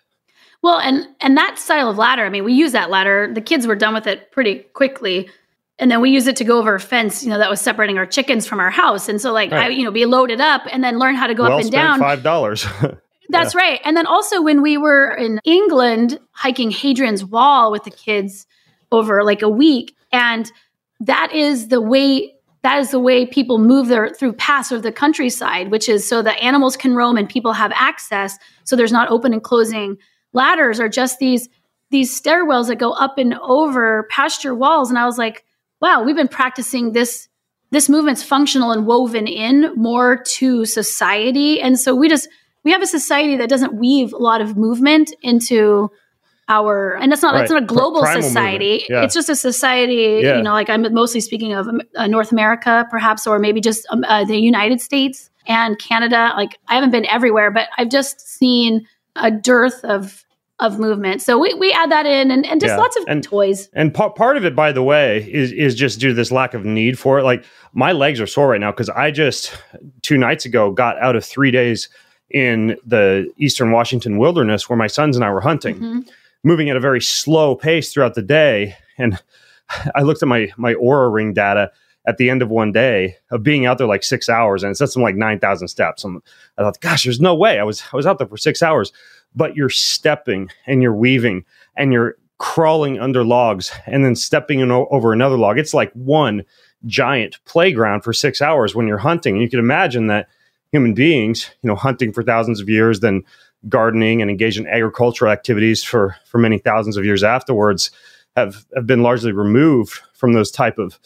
[0.62, 3.30] Well, and and that style of ladder, I mean, we use that ladder.
[3.32, 5.28] The kids were done with it pretty quickly.
[5.78, 7.98] And then we used it to go over a fence, you know, that was separating
[7.98, 9.08] our chickens from our house.
[9.08, 11.44] And so like I, you know, be loaded up and then learn how to go
[11.44, 11.98] well up and down.
[11.98, 12.64] five dollars.
[13.30, 13.80] That's right.
[13.84, 18.46] And then also when we were in England hiking Hadrian's Wall with the kids
[18.92, 20.52] over like a week, and
[21.00, 24.92] that is the way that is the way people move their through paths of the
[24.92, 28.38] countryside, which is so the animals can roam and people have access.
[28.64, 29.96] So there's not open and closing
[30.33, 31.49] ladders are just these
[31.91, 34.89] these stairwells that go up and over pasture walls.
[34.89, 35.45] And I was like,
[35.80, 37.28] wow, we've been practicing this
[37.70, 41.61] this movement's functional and woven in more to society.
[41.61, 42.28] And so we just
[42.64, 45.91] we have a society that doesn't weave a lot of movement into
[46.49, 48.85] our and it's not it's not a global primal society.
[48.89, 49.05] Yeah.
[49.05, 50.37] it's just a society Yeah.
[50.39, 53.87] you know like i'm mostly speaking of um, uh, north america perhaps or maybe just
[53.91, 58.20] um, uh, the united states and canada like i haven't been everywhere but i've just
[58.20, 58.85] seen
[59.16, 60.24] a dearth of
[60.60, 62.76] of movement so we, we add that in and, and just Yeah.
[62.76, 65.98] lots of And- toys And part part of it, by the way, is is just
[65.98, 67.24] due to this lack of need for it.
[67.24, 69.56] Like my legs are sore right now because I just
[70.02, 71.88] two nights ago got out of three days
[72.30, 76.08] in the eastern Washington wilderness where my sons and I were hunting, Mhm.
[76.44, 78.76] moving at a very slow pace throughout the day.
[78.98, 79.18] And
[79.96, 81.72] I looked at my my Oura Ring data
[82.05, 84.76] at the end of one day of being out there like six hours, and it
[84.76, 86.05] said something like nine thousand steps.
[86.05, 86.22] I'm,
[86.59, 88.92] I thought, gosh, there's no way I was I was out there for six hours.
[89.34, 91.44] But you're stepping and you're weaving
[91.74, 95.59] and you're crawling under logs and then stepping in o- over another log.
[95.59, 96.44] It's like one
[96.84, 99.34] giant playground for six hours when you're hunting.
[99.34, 100.28] And you can imagine that
[100.70, 103.22] human beings, you know, hunting for thousands of years, then
[103.68, 107.90] gardening and engaged in agricultural activities for for many thousands of years afterwards,
[108.36, 110.98] have have been largely removed from those type of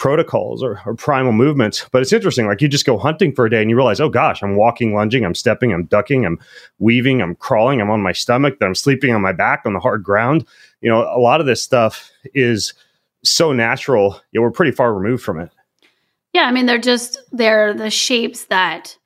[0.00, 1.86] protocols or, or primal movements.
[1.92, 4.08] But it's interesting, like you just go hunting for a day and you realize, oh
[4.08, 6.40] gosh, I'm walking, lunging, I'm stepping, I'm ducking, I'm
[6.78, 9.78] weaving, I'm crawling, I'm on my stomach, then I'm sleeping on my back on the
[9.78, 10.46] hard ground.
[10.80, 12.72] You know, a lot of this stuff is
[13.22, 14.18] so natural.
[14.32, 15.50] Yeah, we're pretty far removed from it.
[16.32, 18.96] Yeah, I mean they're just they're the shapes that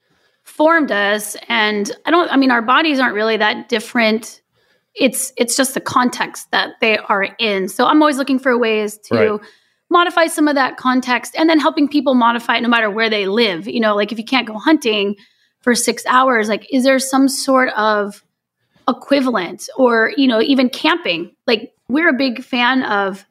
[0.44, 4.42] formed us and I don't I mean our bodies aren't really that different.
[4.94, 7.68] It's it's just the context that they are in.
[7.68, 9.40] So I'm always looking for ways to Right.
[9.94, 13.26] Modify some of that context and then helping people modify it no matter where they
[13.26, 13.66] live.
[13.66, 15.16] You know, like if you can't go hunting
[15.60, 18.22] for 6 hours, like is there some sort of
[18.86, 21.34] equivalent or, you know, even camping?
[21.46, 23.24] Like we're a big fan of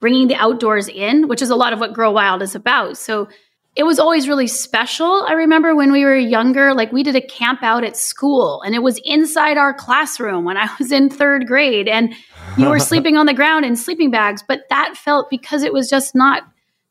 [0.00, 2.96] bringing the outdoors in, which is a lot of what Grow Wild is about.
[2.96, 3.28] So
[3.76, 5.24] it was always really special.
[5.28, 8.74] I remember when we were younger, like we did a camp out at school and
[8.74, 12.14] it was inside our classroom when I was in third grade and
[12.56, 14.42] you were sleeping on the ground in sleeping bags.
[14.46, 16.42] But that felt because it was just not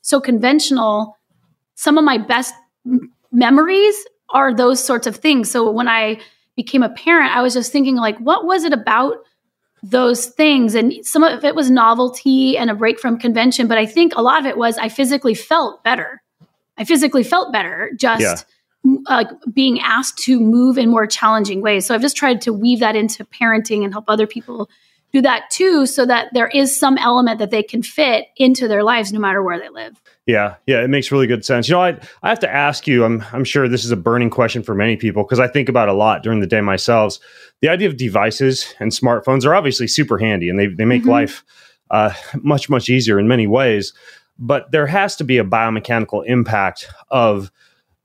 [0.01, 1.17] so conventional.
[1.75, 2.53] Some of my best
[2.85, 3.95] m- memories
[4.29, 5.51] are those sorts of things.
[5.51, 6.19] So when I
[6.55, 9.17] became a parent, I was just thinking, like, what was it about
[9.83, 10.75] those things.
[10.75, 14.21] And some of it was novelty and a break from convention, but I think a
[14.21, 16.21] lot of it was I physically felt better.
[16.77, 18.95] I physically felt better just Yeah.
[19.07, 21.85] uh, being asked to move in more challenging ways.
[21.85, 24.69] So I've just tried to weave that into parenting and help other people
[25.13, 28.83] do that too, so that there is some element that they can fit into their
[28.83, 29.99] lives no matter where they live.
[30.25, 31.69] Yeah, yeah, it makes really good sense.
[31.69, 33.05] You know, I I have to ask you.
[33.05, 35.87] I'm I'm sure this is a burning question for many people because I think about
[35.87, 37.17] a lot during the day myself.
[37.61, 41.07] The idea of devices and smartphones are obviously super handy, and they they make Mhm.
[41.09, 41.43] life
[41.89, 42.11] uh,
[42.43, 43.93] much much easier in many ways.
[44.39, 47.51] But there has to be a biomechanical impact of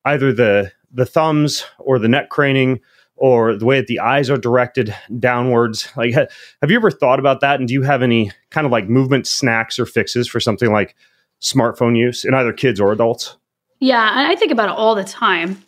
[0.05, 2.80] either the the thumbs or the neck craning
[3.16, 5.89] or the way that the eyes are directed downwards.
[5.97, 6.26] Like, ha-
[6.61, 7.61] have you ever thought about that?
[7.61, 10.97] And do you have any kind of like movement snacks or fixes for something like
[11.41, 13.37] smartphone use in either kids or adults?
[13.80, 15.62] Yeah, I think about it all the time.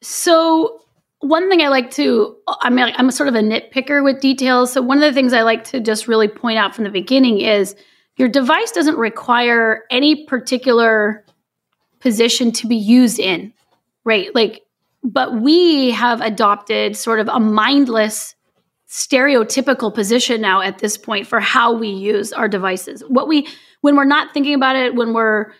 [0.00, 0.80] So
[1.20, 4.72] one thing I like to, I mean, I'm sort of a nitpicker with details.
[4.72, 7.40] So one of the things I like to just really point out from the beginning
[7.40, 7.74] is
[8.18, 11.24] your device doesn't require any particular
[12.00, 13.52] position to be used in,
[14.04, 14.34] right?
[14.34, 14.62] Like,
[15.02, 18.34] but we have adopted sort of a mindless
[18.88, 23.02] stereotypical position now at this point for how we use our devices.
[23.08, 23.46] What we,
[23.82, 25.52] when we're not thinking about it, when we're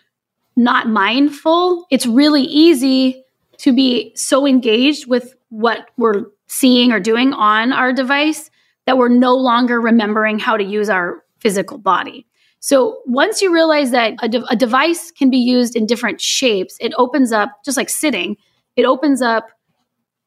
[0.56, 3.24] not mindful, it's really easy
[3.58, 8.50] to be so engaged with what we're seeing or doing on our device
[8.86, 12.26] that we're no longer remembering how to use our physical body.
[12.60, 16.76] So once you realize that a, de- a device can be used in different shapes,
[16.80, 18.36] it opens up, just like sitting,
[18.76, 19.48] it opens up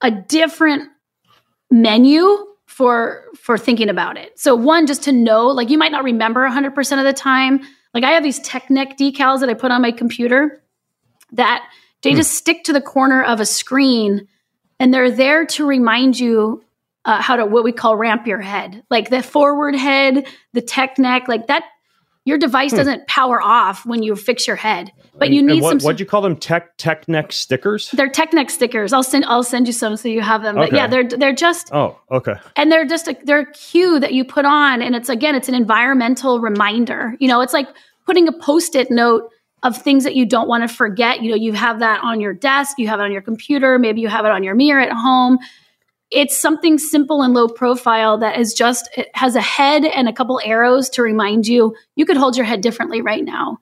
[0.02, 0.90] a different
[1.70, 4.38] menu for for thinking about it.
[4.40, 7.62] So one just to know, like you might not remember 100% of the time.
[7.94, 10.64] Like I have these Technic decals that I put on my computer
[11.34, 11.64] that
[12.02, 14.28] they just stick to the corner of a screen
[14.80, 16.64] and they're there to remind you
[17.06, 18.84] uh, how to what we call ramp your head.
[18.90, 21.64] Like the forward head, the tech neck, like that
[22.26, 22.78] your device hmm.
[22.78, 24.92] doesn't power off when you fix your head.
[25.18, 26.36] But you And- and need what, some What'd you call them?
[26.36, 27.90] Tech tech neck stickers?
[27.92, 28.94] they're Technic stickers.
[28.94, 30.56] I'll send I'll send you some so you have them.
[30.56, 32.36] But yeah, they're they're just Oh, okay.
[32.56, 35.50] and they're just a, they're a cue that you put on and it's again it's
[35.50, 37.68] an environmental reminder you know it's like
[38.06, 39.30] putting a post-it note
[39.64, 42.34] of things that you don't want to forget you know you have that on your
[42.34, 44.92] desk you have it on your computer maybe you have it on your mirror at
[44.92, 45.38] home
[46.12, 50.14] it's something simple and low profile that is just it has a head and a
[50.14, 53.58] couple arrows to remind you you could hold your head differently right now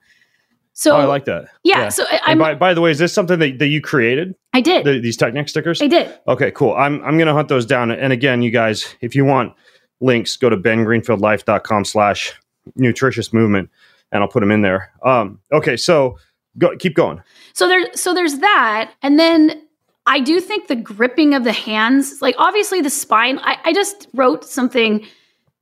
[0.72, 1.48] so oh, I like that.
[1.62, 4.34] yeah, so I- by, by the way, is this something that, that you created?
[4.54, 5.82] i did The, these Technic stickers?
[5.82, 6.72] i did Okay, cool.
[6.74, 7.90] I'm I'm gonna hunt those down.
[7.90, 9.52] And again, you guys, if you want
[10.00, 12.32] links, go to bengreenfieldlife.com slash
[12.76, 13.68] nutritious movement
[14.12, 14.90] and I'll put them in there.
[15.04, 16.16] Um, okay, so
[16.56, 17.20] go keep going.
[17.52, 19.62] So there's so there's that, and then
[20.06, 23.38] I do think the gripping of the hands, like obviously the spine.
[23.40, 25.06] I, I just wrote something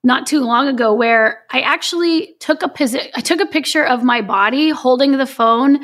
[0.05, 4.05] not too long ago where I actually took a posi- I took a picture of
[4.05, 5.81] my body holding the phone,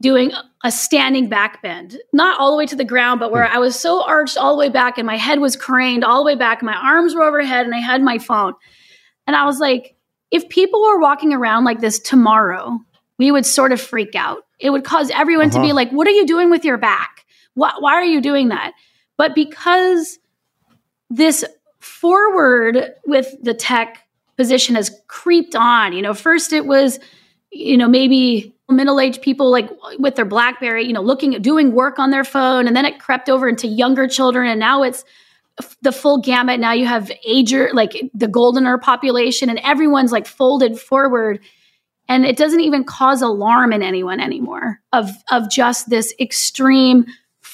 [0.00, 0.30] doing
[0.64, 3.78] a standing back bend, not all the way to the ground, but where I was
[3.78, 6.62] so arched all the way back, and my head was craned all the way back,
[6.62, 8.54] my arms were overhead, and I had my phone,
[9.26, 9.96] and I was like,
[10.30, 12.78] if people were walking around like this tomorrow,
[13.18, 14.38] we would sort of freak out.
[14.60, 15.74] It would cause everyone to be Uh-huh.
[15.74, 17.24] like, what are you doing with your back?
[17.58, 18.72] Why, why are you doing that?
[19.16, 20.18] But because
[21.10, 21.44] this
[21.80, 24.06] forward with the tech
[24.36, 27.00] position has creeped on, you know, first it was,
[27.50, 31.98] you know, maybe middle-aged people like with their blackberry you know looking at doing work
[31.98, 35.04] on their phone and then it crept over into younger children and now it's
[35.80, 40.78] the full gamut now you have ager like the goldener population and everyone's like folded
[40.78, 41.40] forward
[42.08, 47.06] and it doesn't even cause alarm in anyone anymore of of just this extreme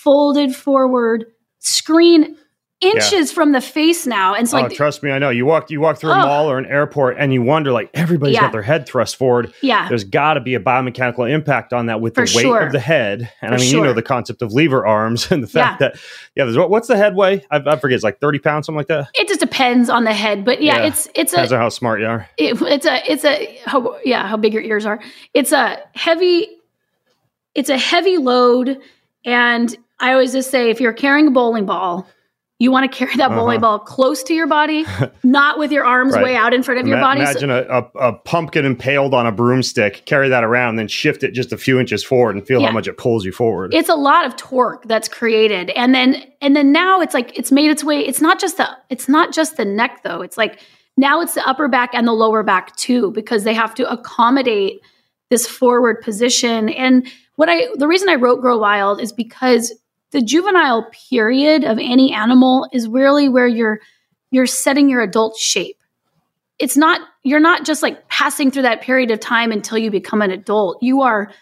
[0.05, 1.25] folded forward
[1.61, 2.37] screen
[2.81, 5.31] inches from the face now and it's oh, like trust me, I know.
[5.31, 6.27] You walk you walk through a Oh.
[6.27, 8.43] mall or an airport and you wonder like everybody's Yeah.
[8.43, 9.55] got their head thrust forward.
[9.63, 12.61] yeah There's got to be a biomechanical impact on that with For the weight sure.
[12.61, 13.31] of the head.
[13.41, 15.89] And For I mean, you know the concept of lever arms and the fact Yeah.
[15.89, 16.01] that
[16.37, 17.43] yeah, there's, what- what's the head weigh?
[17.51, 17.95] I, I forget.
[17.95, 19.09] It's like 30 pounds, something like that.
[19.15, 20.87] it just depends on the head but yeah, Yeah.
[20.89, 22.29] it's it's a Depends on how smart you are.
[22.37, 25.01] it, it's a it's a how yeah how big your ears are
[25.33, 26.49] it's a heavy
[27.55, 28.79] it's a heavy load
[29.25, 32.07] and i always just say if you're carrying a bowling ball
[32.61, 33.79] you want to carry that bowling Uh-huh.
[33.79, 34.87] ball close to your body
[35.25, 36.23] not with your arms Right.
[36.25, 39.13] way out in front of your Ima- body So- Imagine a, a, a pumpkin impaled
[39.13, 42.47] on a broomstick, carry that around, then shift it just a few inches forward and
[42.47, 42.69] feel Yeah.
[42.69, 43.75] how much it pulls you forward.
[43.75, 47.51] it's a lot of torque that's created and then and then now it's like it's
[47.51, 50.61] made its way it's not just the it's not just the neck though it's like
[50.97, 54.81] now it's the upper back and the lower back too because they have to accommodate
[55.31, 59.73] this forward position and what i the reason i wrote grow wild is because
[60.15, 63.81] the juvenile period of any animal is really where you're
[64.31, 65.77] you're setting your adult shape
[66.59, 70.23] it's not you're not just like passing through that period of time until you become
[70.23, 70.83] an adult.
[70.83, 71.33] You are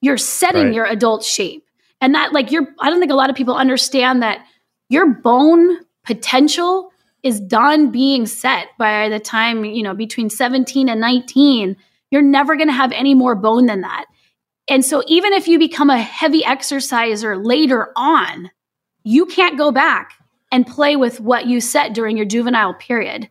[0.00, 0.74] you're setting Right.
[0.74, 1.64] your adult shape.
[2.00, 4.44] And that like you're I don't think a lot of people understand that
[4.88, 6.90] your bone potential
[7.22, 11.76] is done being set by the time, you know, between 17 and 19.
[12.10, 14.06] You're never going to have any more bone than that.
[14.72, 18.50] And so even if you become a heavy exerciser later on,
[19.04, 20.14] you can't go back
[20.50, 23.28] and play with what you set during your juvenile period.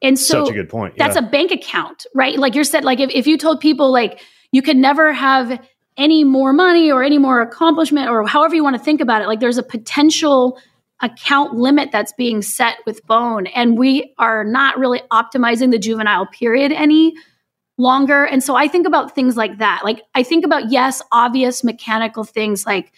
[0.00, 0.94] And so Such a good point.
[0.96, 2.38] that's a bank account, right?
[2.38, 5.62] Like you're said, like if, if you told people like you could never have
[5.98, 9.26] any more money or any more accomplishment or however you want to think about it,
[9.26, 10.58] like there's a potential
[11.02, 13.48] account limit that's being set with bone.
[13.48, 17.12] And we are not really optimizing the juvenile period any
[17.76, 18.24] longer.
[18.24, 19.82] And so I think about things like that.
[19.84, 22.92] Like I think about, yes, obvious mechanical things like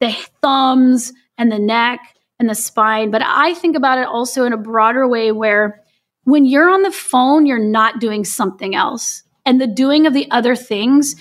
[0.00, 0.12] the
[0.42, 2.00] thumbs and the neck
[2.38, 5.82] and the spine, but I think about it also in a broader way where
[6.24, 9.22] when you're on the phone, you're not doing something else.
[9.46, 11.16] And the doing of the other things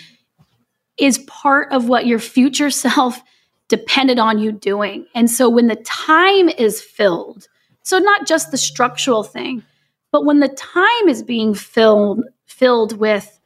[0.98, 3.22] is part of what your future self
[3.70, 5.06] depended on you doing.
[5.14, 7.48] And so when the time is filled,
[7.84, 9.64] so not just the structural thing,
[10.12, 12.24] but when the time is being filled
[12.60, 13.40] filled with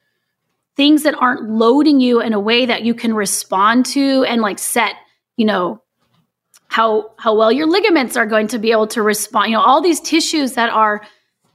[0.76, 4.58] things that aren't loading you in a way that you can respond to and like
[4.58, 4.96] set,
[5.38, 5.82] you know,
[6.68, 9.82] how how well your ligaments are going to be able to respond, you know, all
[9.82, 11.06] these tissues that are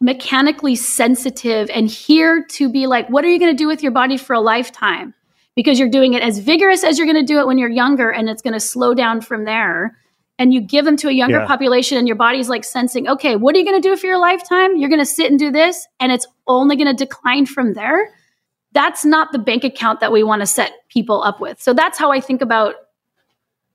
[0.01, 3.93] mechanically sensitive and here to be like what are you going to do with your
[3.93, 5.13] body for a lifetime?
[5.57, 8.11] Because you're doing it as vigorous as you're going to do it when you're younger
[8.11, 9.99] and it's going to slow down from there
[10.39, 11.47] and you give them to a younger Yeah.
[11.47, 14.19] population and your body's like sensing okay what are you going to do for your
[14.19, 17.75] lifetime you're going to sit and do this and it's only going to decline from
[17.75, 18.11] there
[18.73, 21.99] that's not the bank account that we want to set people up with so that's
[21.99, 22.75] how i think about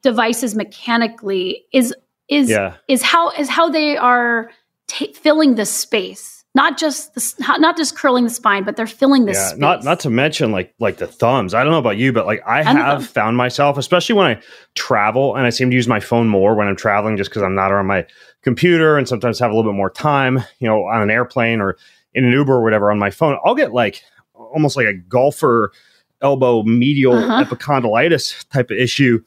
[0.02, 1.94] devices mechanically is
[2.30, 2.76] is Yeah.
[2.88, 4.52] is how is how they are
[4.88, 9.26] ta filling the space not just the not just curling the spine but they're filling
[9.26, 11.54] the yeah, space not not to mention like like the thumbs.
[11.54, 14.42] I don't know about you, but like I And have found myself, especially when I
[14.76, 17.56] travel, and I seem to use my phone more when I'm traveling, just because I'm
[17.56, 18.06] not on my
[18.44, 21.78] computer, and sometimes have a little bit more time, you know, on an airplane or
[22.14, 23.38] in an Uber or whatever on my phone.
[23.44, 24.04] I'll get like
[24.36, 25.72] almost like a golfer
[26.22, 27.44] elbow medial Uh-huh.
[27.44, 29.22] epicondylitis type of issue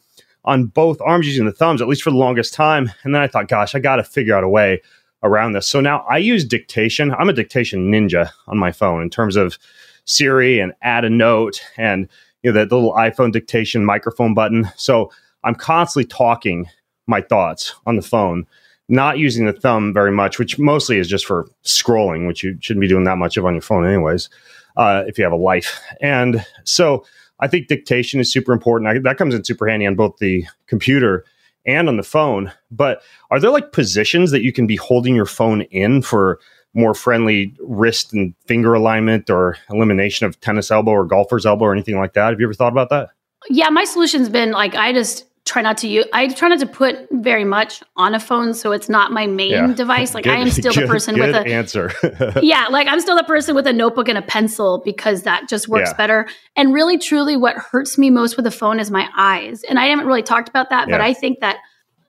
[0.45, 2.91] on both arms using the thumbs, at least for the longest time.
[3.03, 4.81] And then I thought, gosh, I got to figure out a way
[5.23, 5.69] around this.
[5.69, 7.13] So now I use dictation.
[7.13, 9.59] I'm a dictation ninja on my phone in terms of
[10.05, 12.09] Siri and add a note and
[12.43, 14.71] you know that little iPhone dictation microphone button.
[14.77, 15.11] So
[15.45, 16.69] I'm constantly talking
[17.07, 18.47] my thoughts on the phone,
[18.89, 22.83] not using the thumb very much, which mostly is just for scrolling, which you shouldn't
[22.83, 24.29] be doing that much of on your phone anyways,
[24.77, 25.81] uh, if you have a life.
[26.01, 27.05] And so
[27.41, 28.89] I think dictation is super important.
[28.89, 31.25] I, that comes in super handy on both the computer
[31.67, 32.53] and on the phone.
[32.71, 36.39] But are there like positions that you can be holding your phone in for
[36.75, 41.73] more friendly wrist and finger alignment or elimination of tennis elbow or golfer's elbow or
[41.73, 42.31] anything like that?
[42.31, 43.11] Have you ever thought about that?
[43.49, 46.05] Yeah, my solution's been like I just try not to use.
[46.13, 49.51] I try not to put very much on a phone, so it's not my main
[49.53, 49.73] Yeah.
[49.75, 50.13] device.
[50.13, 51.93] Like I am still the person good with a answer.
[52.43, 55.69] yeah, like I'm still the person with a notebook and a pencil because that just
[55.69, 55.97] works Yeah.
[55.97, 56.29] better.
[56.57, 59.63] And really, truly, what hurts me most with a phone is my eyes.
[59.63, 61.59] And I haven't really talked about that, but I think that,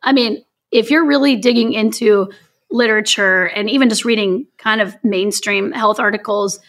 [0.01, 2.31] I mean, if you're really digging into
[2.71, 6.59] literature and even just reading kind of mainstream health articles,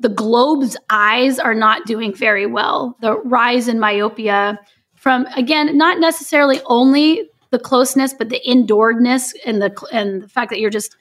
[0.00, 2.96] the globe's eyes are not doing very well.
[3.02, 4.58] The rise in myopia
[5.00, 10.50] from again, not necessarily only the closeness, but the indooredness and the and the fact
[10.50, 10.94] that you're just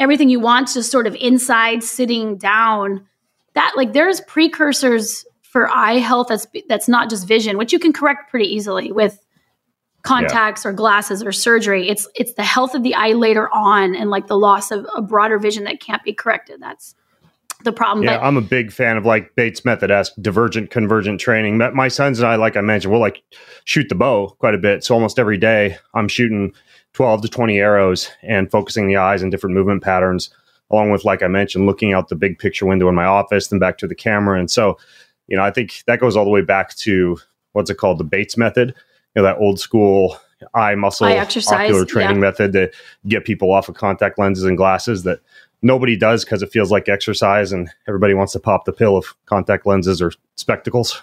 [0.00, 3.06] everything you want just sort of inside sitting down.
[3.54, 7.92] That like there's precursors for eye health that's that's not just vision, which you can
[7.92, 9.24] correct pretty easily with
[10.02, 11.88] contacts or glasses or surgery.
[11.88, 15.00] It's it's the health of the eye later on and like the loss of a
[15.00, 16.60] broader vision that can't be corrected.
[16.60, 16.96] That's
[17.64, 18.04] the problem.
[18.04, 21.58] Yeah, but I'm a big fan of like Bates method esque divergent convergent training.
[21.58, 23.22] My- My sons and I, like I mentioned, we'll like
[23.64, 24.84] shoot the bow quite a bit.
[24.84, 26.52] So almost every day I'm shooting
[26.94, 30.30] 12 to 20 arrows and focusing the eyes and different movement patterns,
[30.70, 33.58] along with, like I mentioned, looking out the big picture window in my office, then
[33.58, 34.38] back to the camera.
[34.38, 34.78] And so,
[35.28, 37.18] you know, I think that goes all the way back to
[37.52, 37.98] what's it called?
[37.98, 38.74] The Bates method,
[39.14, 40.16] you know, that old school
[40.54, 42.20] eye muscle Eye exercise, ocular training yeah.
[42.20, 42.70] method to
[43.06, 45.20] get people off of contact lenses and glasses that
[45.62, 49.14] nobody does because it feels like exercise and everybody wants to pop the pill of
[49.26, 51.02] contact lenses or spectacles.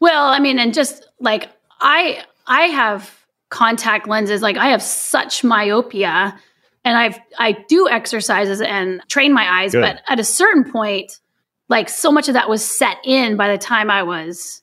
[0.00, 1.48] Well, I mean, and just like
[1.80, 6.38] I I have contact lenses, like I have such myopia
[6.84, 9.82] and I've I do exercises and train my eyes, Good.
[9.82, 11.18] but at a certain point,
[11.68, 14.62] like so much of that was set in by the time I was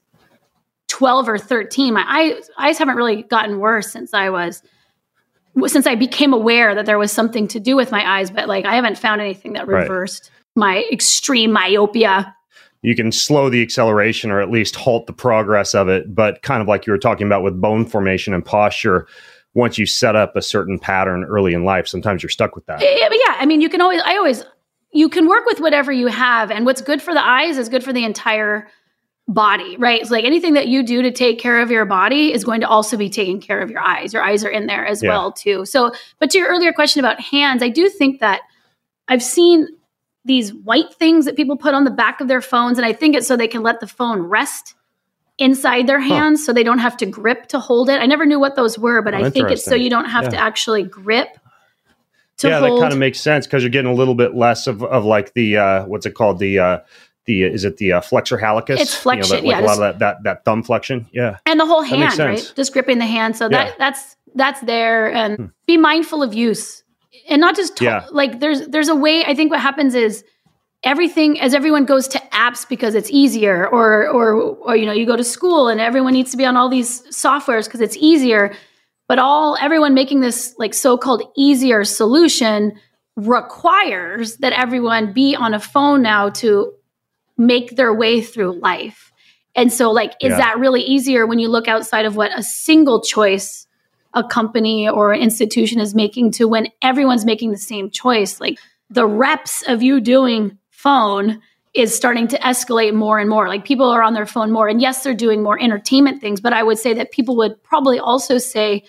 [0.87, 1.93] 12 or 13.
[1.93, 4.61] My eyes eyes haven't really gotten worse since I was
[5.67, 8.65] since I became aware that there was something to do with my eyes, but like
[8.65, 9.81] I haven't found anything that Right.
[9.81, 12.35] reversed my extreme myopia.
[12.85, 16.13] you can slow the acceleration or at least halt the progress of it.
[16.13, 19.07] But kind of like you were talking about with bone formation and posture,
[19.53, 22.81] once you set up a certain pattern early in life, sometimes you're stuck with that.
[22.81, 24.43] Yeah, but yeah, I mean, you can always, I always,
[24.91, 27.85] you can work with whatever you have, and what's good for the eyes is good
[27.85, 28.67] for the entire
[29.27, 30.01] body, right?
[30.01, 32.67] It's like anything that you do to take care of your body is going to
[32.67, 34.13] also be taking care of your eyes.
[34.13, 35.09] Your eyes are in there as Yeah.
[35.09, 35.65] well too.
[35.65, 38.41] So, but to your earlier question about hands, I do think that
[39.07, 39.67] I've seen
[40.25, 43.15] these white things that people put on the back of their phones, and I think
[43.15, 44.75] it's so they can let the phone rest
[45.37, 48.01] inside their hands so they don't have to grip to hold it.
[48.01, 50.29] I never knew what those were, but Oh, I think it's so you don't have
[50.29, 51.29] to actually grip
[52.37, 52.79] to yeah, hold.
[52.79, 55.33] that kind of makes sense because you're getting a little bit less of, of like
[55.33, 56.79] the uh, what's it called the uh,
[57.25, 58.79] the is it the uh, flexor hallucis?
[58.79, 61.07] It's flexion, You know, that, like yeah, a lot of that, that that thumb flexion.
[61.13, 62.53] Yeah, and the whole hand, right?
[62.55, 63.35] Just gripping the hand.
[63.37, 63.71] So that Yeah.
[63.71, 63.77] Hmm.
[63.79, 66.83] that's that's there, and be mindful of use,
[67.29, 68.05] and not just Yeah.
[68.11, 69.23] like there's there's a way.
[69.25, 70.23] I think what happens is
[70.83, 75.05] everything as everyone goes to apps because it's easier, or or or you know you
[75.05, 78.53] go to school and everyone needs to be on all these softwares because it's easier.
[79.07, 82.73] But all everyone making this like so-called easier solution
[83.15, 86.73] requires that everyone be on a phone now to
[87.37, 89.11] make their way through life.
[89.55, 90.37] And so, like, is Yeah.
[90.37, 93.67] that really easier when you look outside of what a single choice
[94.13, 98.39] a company or an institution is making to when everyone's making the same choice?
[98.39, 98.59] Like,
[98.89, 101.41] the reps of you doing phone
[101.73, 103.47] is starting to escalate more and more.
[103.47, 104.67] Like, people are on their phone more.
[104.67, 107.97] And yes, they're doing more entertainment things, but I would say that people would probably
[107.99, 108.83] also say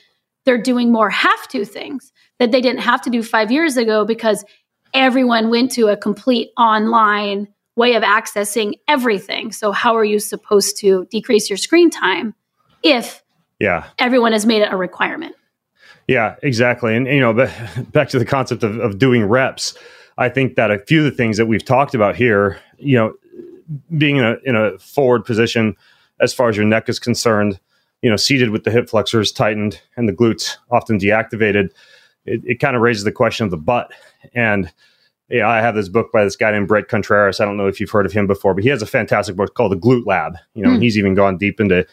[0.44, 4.04] they're doing more have to things that they didn't have to do five years ago
[4.04, 4.44] because
[4.92, 9.52] everyone went to a complete online way of accessing everything.
[9.52, 12.34] So, how are you supposed to decrease your screen time
[12.82, 13.22] if
[13.58, 15.34] yeah, everyone has made it a requirement?
[16.06, 16.96] yeah, exactly.
[16.96, 17.50] And you know, but
[17.92, 19.76] back to the concept of, of doing reps.
[20.16, 23.14] I think that a few of the things that we've talked about here, you know,
[23.96, 25.76] being in a in a forward position
[26.20, 27.58] as far as your neck is concerned,
[28.02, 31.70] you know, seated with the hip flexors tightened and the glutes often deactivated,
[32.24, 33.92] it, it kind of raises the question of the butt.
[34.32, 34.70] And
[35.30, 37.40] yeah, I have this book by this guy named Bret Contreras.
[37.40, 39.54] I don't know if you've heard of him before, but he has a fantastic book
[39.54, 40.36] called The Glute Lab.
[40.54, 40.74] You know, Hmm.
[40.74, 41.86] and he's even gone deep into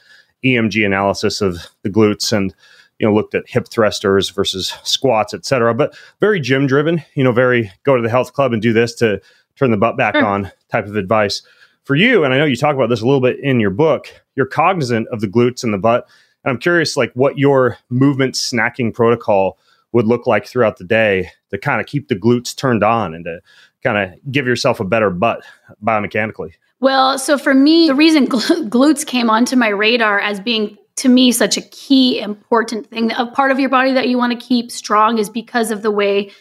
[0.43, 2.53] EMG analysis of the glutes and
[2.99, 5.73] you know looked at hip thrusters versus squats, et cetera.
[5.73, 7.03] But very gym driven.
[7.15, 9.21] You know, very go to the health club and do this to
[9.55, 10.25] turn the butt back Sure.
[10.25, 11.41] on type of advice
[11.83, 12.23] for you.
[12.23, 14.07] And I know you talk about this a little bit in your book.
[14.35, 16.07] You're cognizant of the glutes and the butt.
[16.43, 19.57] And I'm curious, like what your movement snacking protocol
[19.93, 23.25] would look like throughout the day to kind of keep the glutes turned on and
[23.25, 23.41] to
[23.83, 25.43] kind of give yourself a better butt
[25.83, 26.53] biomechanically.
[26.79, 31.09] Well, so for me, the reason gl- glutes came onto my radar as being to
[31.09, 34.45] me such a key important thing a part of your body that you want to
[34.45, 36.31] keep strong is because of the way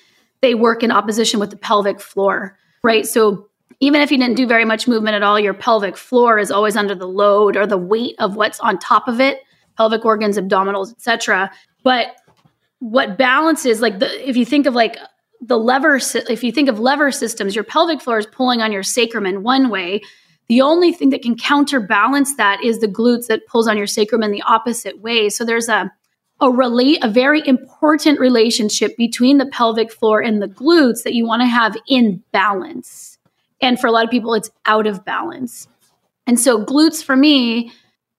[0.43, 3.07] they work in opposition with the pelvic floor, right?
[3.07, 3.49] So
[3.81, 6.77] even if you didn't do very much movement at all, your pelvic floor is always
[6.77, 9.41] under the load or the weight of what's on top of it,
[9.77, 11.51] pelvic organs, abdominals, etc.
[11.83, 12.17] But
[12.81, 14.97] what balances like the if you think of like
[15.41, 18.83] the lever if you think of lever systems your pelvic floor is pulling on your
[18.83, 20.01] sacrum in one way.
[20.49, 24.25] The only thing that can counterbalance that is the glutes that pulls on your sacrum
[24.25, 25.29] in the opposite way.
[25.29, 25.93] So there's a
[26.41, 31.27] a relate a very important relationship between the pelvic floor and the glutes that you
[31.27, 33.19] want to have in balance.
[33.61, 35.69] And for a lot of people it's out of balance.
[36.27, 37.73] And so glutes for me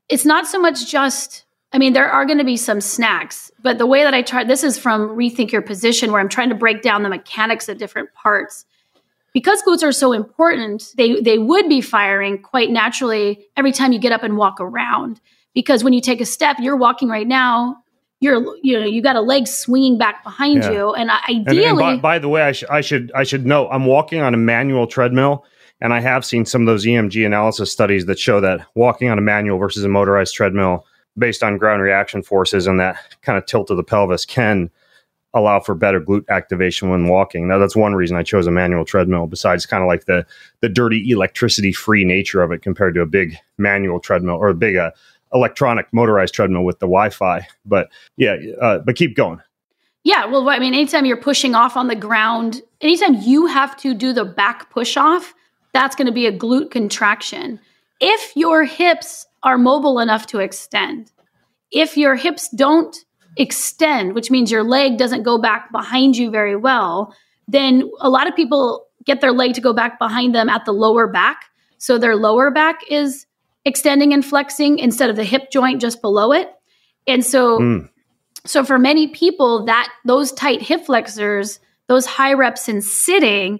[0.08, 3.78] it's not so much just I mean, there are going to be some snacks, but
[3.78, 6.56] the way that I try this is from Rethink Your Position, where I'm trying to
[6.56, 8.66] break down the mechanics of different parts.
[9.34, 14.00] Because glutes are so important, they they would be firing quite naturally every time you
[14.00, 15.22] get up and walk around.
[15.54, 17.78] Because when you take a step, you're walking right now.
[18.20, 20.72] You're you know you got a leg swinging back behind Yeah.
[20.72, 23.24] you, and I- And, ideally, and by, by the way, I, sh- I should I
[23.24, 25.46] should note I'm walking on a manual treadmill,
[25.80, 29.18] and I have seen some of those EMG analysis studies that show that walking on
[29.18, 30.86] a manual versus a motorized treadmill,
[31.18, 34.70] based on ground reaction forces and that kind of tilt of the pelvis, can
[35.34, 37.48] allow for better glute activation when walking.
[37.48, 39.28] Now that's one reason I chose a manual treadmill.
[39.28, 40.26] Besides, kind of like the
[40.62, 44.54] the dirty electricity free nature of it compared to a big manual treadmill or a
[44.54, 44.92] big uh,
[45.34, 47.48] electronic motorized treadmill with the Wi-Fi.
[47.66, 49.42] But yeah, uh, but keep going.
[50.04, 53.94] Yeah, well, I mean, anytime you're pushing off on the ground, anytime you have to
[53.94, 55.34] do the back push off,
[55.74, 57.60] that's going to be a glute contraction.
[58.00, 61.12] If your hips are mobile enough to extend,
[61.72, 62.96] if your hips don't
[63.38, 67.16] extend, which means your leg doesn't go back behind you very well,
[67.48, 70.74] then a lot of people get their leg to go back behind them at the
[70.74, 71.46] lower back.
[71.78, 73.26] So their lower back is
[73.66, 76.52] extending and flexing instead of the hip joint just below it.
[77.08, 77.90] And so Mm.
[78.46, 83.60] So for many people, that those tight hip flexors, those high reps in sitting,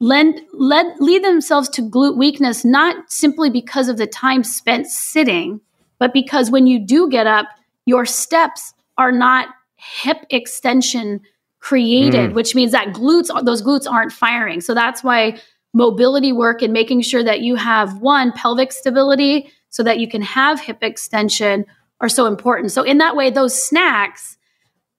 [0.00, 5.60] lend, led, lead themselves to glute weakness, not simply because of the time spent sitting,
[5.98, 7.46] but because when you do get up,
[7.86, 11.20] your steps are not hip extension
[11.60, 12.34] created, mm.
[12.34, 14.60] which means that glutes, those glutes aren't firing.
[14.60, 15.40] So that's why
[15.72, 20.22] mobility work and making sure that you have one pelvic stability so that you can
[20.22, 21.64] have hip extension
[22.00, 22.70] are so important.
[22.70, 24.36] So in that way, those snacks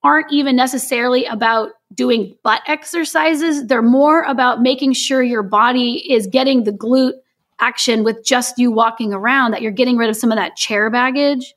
[0.03, 3.65] aren't even necessarily about doing butt exercises.
[3.67, 7.13] They're more about making sure your body is getting the glute
[7.59, 10.89] action with just you walking around, that you're getting rid of some of that chair
[10.89, 11.53] baggage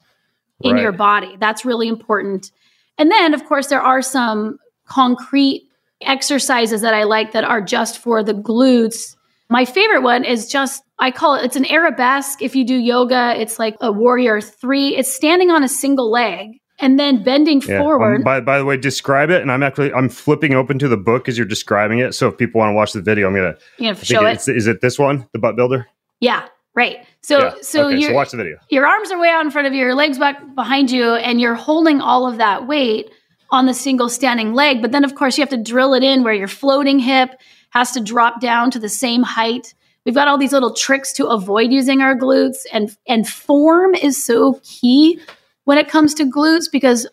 [0.61, 0.83] in right.
[0.83, 1.37] your body.
[1.39, 2.53] That's really important.
[2.99, 5.69] And then, of course, there are some concrete
[6.01, 9.17] exercises that I like that are just for the glutes.
[9.49, 12.43] My favorite one is just, I call it, it's an arabesque.
[12.43, 14.97] If you do yoga, it's like a warrior three.
[14.97, 17.81] It's standing on a single leg and then bending yeah.
[17.81, 18.17] forward.
[18.17, 19.43] Um, by, by the way, describe it.
[19.43, 22.15] And I'm actually, I'm flipping open to the book as you're describing it.
[22.15, 24.47] So if people want to watch the video, I'm to you know, show it.
[24.49, 25.89] Is it this one, the butt builder?
[26.21, 26.47] Yeah.
[26.75, 27.05] Right.
[27.23, 27.55] So, yeah.
[27.61, 28.59] so, okay, so watch the video.
[28.71, 31.41] Your arms are way out in front of you, your legs back behind you, and
[31.41, 33.11] you're holding all of that weight
[33.51, 34.81] on the single standing leg.
[34.81, 37.31] But then, of course, you have to drill it in where your floating hip
[37.71, 39.75] has to drop down to the same height.
[40.05, 44.25] We've got all these little tricks to avoid using our glutes, and and form is
[44.25, 45.21] so key
[45.69, 47.07] when it comes to glutes because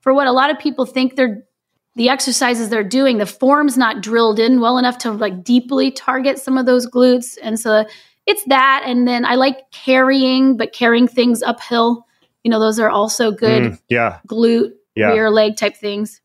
[0.00, 1.44] for what a lot of people think they're
[1.94, 6.36] the exercises they're doing, the form's not drilled in well enough to like deeply target
[6.36, 7.84] some of those glutes, and so
[8.26, 8.82] it's that.
[8.84, 12.04] And then I like carrying, but carrying things uphill.
[12.42, 13.62] You know, those are also good.
[13.62, 15.12] Mm, yeah, glute yeah.
[15.12, 16.20] rear leg type things.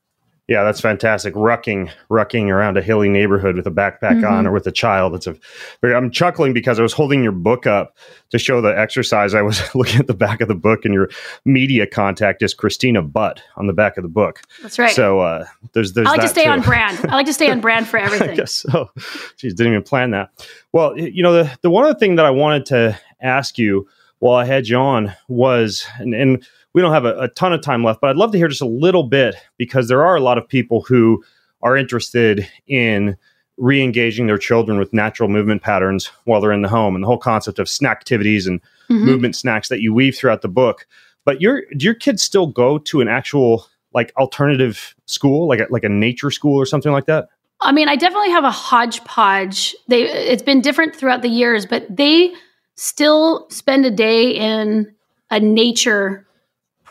[0.48, 1.34] Yeah, that's fantastic.
[1.34, 4.26] Rucking, rucking around a hilly neighborhood with a backpack mm-hmm.
[4.26, 5.16] on or with a child.
[5.16, 5.36] It's a.
[5.84, 7.98] I'm chuckling because I was holding your book up
[8.30, 9.34] to show the exercise.
[9.34, 11.10] I was looking at the back of the book, and your
[11.46, 14.42] media contact is Christina Butt on the back of the book.
[14.62, 14.94] That's right.
[14.94, 16.08] So uh, there's there's.
[16.08, 16.52] I like to stay too.
[16.52, 17.00] on brand.
[17.10, 18.30] I like to stay on brand for everything.
[18.30, 18.92] I guess so.
[19.38, 20.30] Geez, didn't even plan that.
[20.72, 23.88] Well, you know the the one other thing that I wanted to ask you
[24.20, 26.14] while I had you on was and.
[26.14, 28.50] and we don't have a, a ton of time left, but I'd love to hear
[28.50, 31.24] just a little bit because there are a lot of people who
[31.64, 33.16] are interested in
[33.58, 37.18] re-engaging their children with natural movement patterns while they're in the home and the whole
[37.18, 39.06] concept of snack activities and mm-hmm.
[39.06, 40.86] movement snacks that you weave throughout the book.
[41.24, 45.68] But your do your kids still go to an actual like alternative school like a,
[45.70, 47.30] like a nature school or something like that?
[47.62, 49.74] I mean i definitely have a hodgepodge.
[49.88, 52.34] They it's been different throughout the years but they
[52.76, 54.94] still spend a day in
[55.32, 56.25] a nature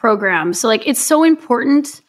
[0.04, 0.52] program.
[0.52, 2.02] So like it's so important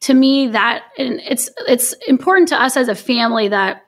[0.00, 3.84] to me that and it's it's important to us as a family that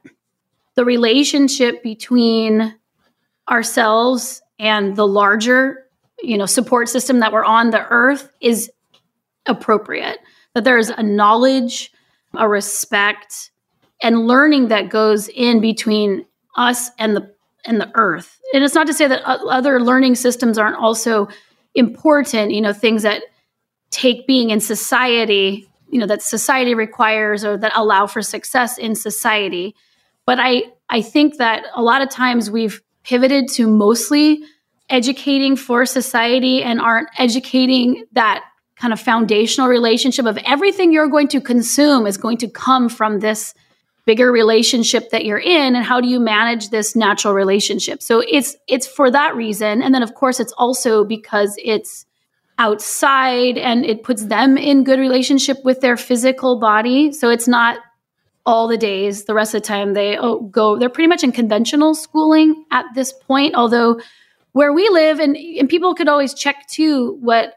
[0.77, 2.77] the relationship between
[3.51, 5.85] ourselves and the larger,
[6.23, 8.71] you know, support system that we're on the earth is
[9.47, 10.21] appropriate.
[10.55, 11.93] That there's a knowledge,
[12.35, 13.51] a respect,
[14.01, 16.25] and learning that goes in between
[16.55, 18.39] us and the and the earth.
[18.53, 21.27] And it's not to say that other learning systems aren't also
[21.75, 23.23] important, you know, things that
[23.91, 28.95] take being in society, you know, that society requires or that allow for success in
[28.95, 29.75] society.
[30.27, 34.43] But I I think that a lot of times we've pivoted to mostly
[34.91, 38.45] educating for society and aren't educating that
[38.77, 43.21] kind of foundational relationship of everything you're going to consume is going to come from
[43.21, 43.55] this
[44.07, 48.03] bigger relationship that you're in and how do you manage this natural relationship?
[48.03, 52.07] So it's it's for that reason and then of course it's also because it's
[52.59, 57.13] outside and it puts them in good relationship with their physical body.
[57.13, 57.79] So it's not
[58.47, 61.33] all the days the rest of the time they oh, go they're pretty much in
[61.33, 63.99] conventional schooling at this point although
[64.53, 67.55] where we live and, and people could always check too what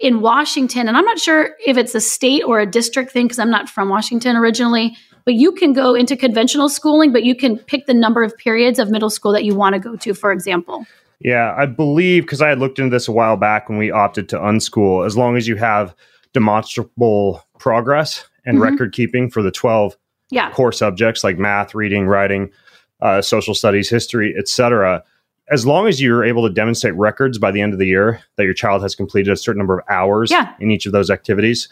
[0.00, 3.38] in washington and i'm not sure if it's a state or a district thing because
[3.38, 7.58] i'm not from washington originally but you can go into conventional schooling, but you can
[7.58, 10.32] pick the number of periods of middle school that you want to go to, for
[10.32, 10.86] example.
[11.20, 14.28] Yeah, I believe because I had looked into this a while back when we opted
[14.30, 15.94] to unschool, as long as you have
[16.32, 18.64] demonstrable progress and mm-hmm.
[18.64, 19.96] record keeping for the 12
[20.30, 20.50] yeah.
[20.52, 22.50] core subjects like math, reading, writing,
[23.00, 25.02] uh, social studies, history, etc.
[25.50, 28.44] As long as you're able to demonstrate records by the end of the year that
[28.44, 30.54] your child has completed a certain number of hours yeah.
[30.58, 31.68] in each of those activities,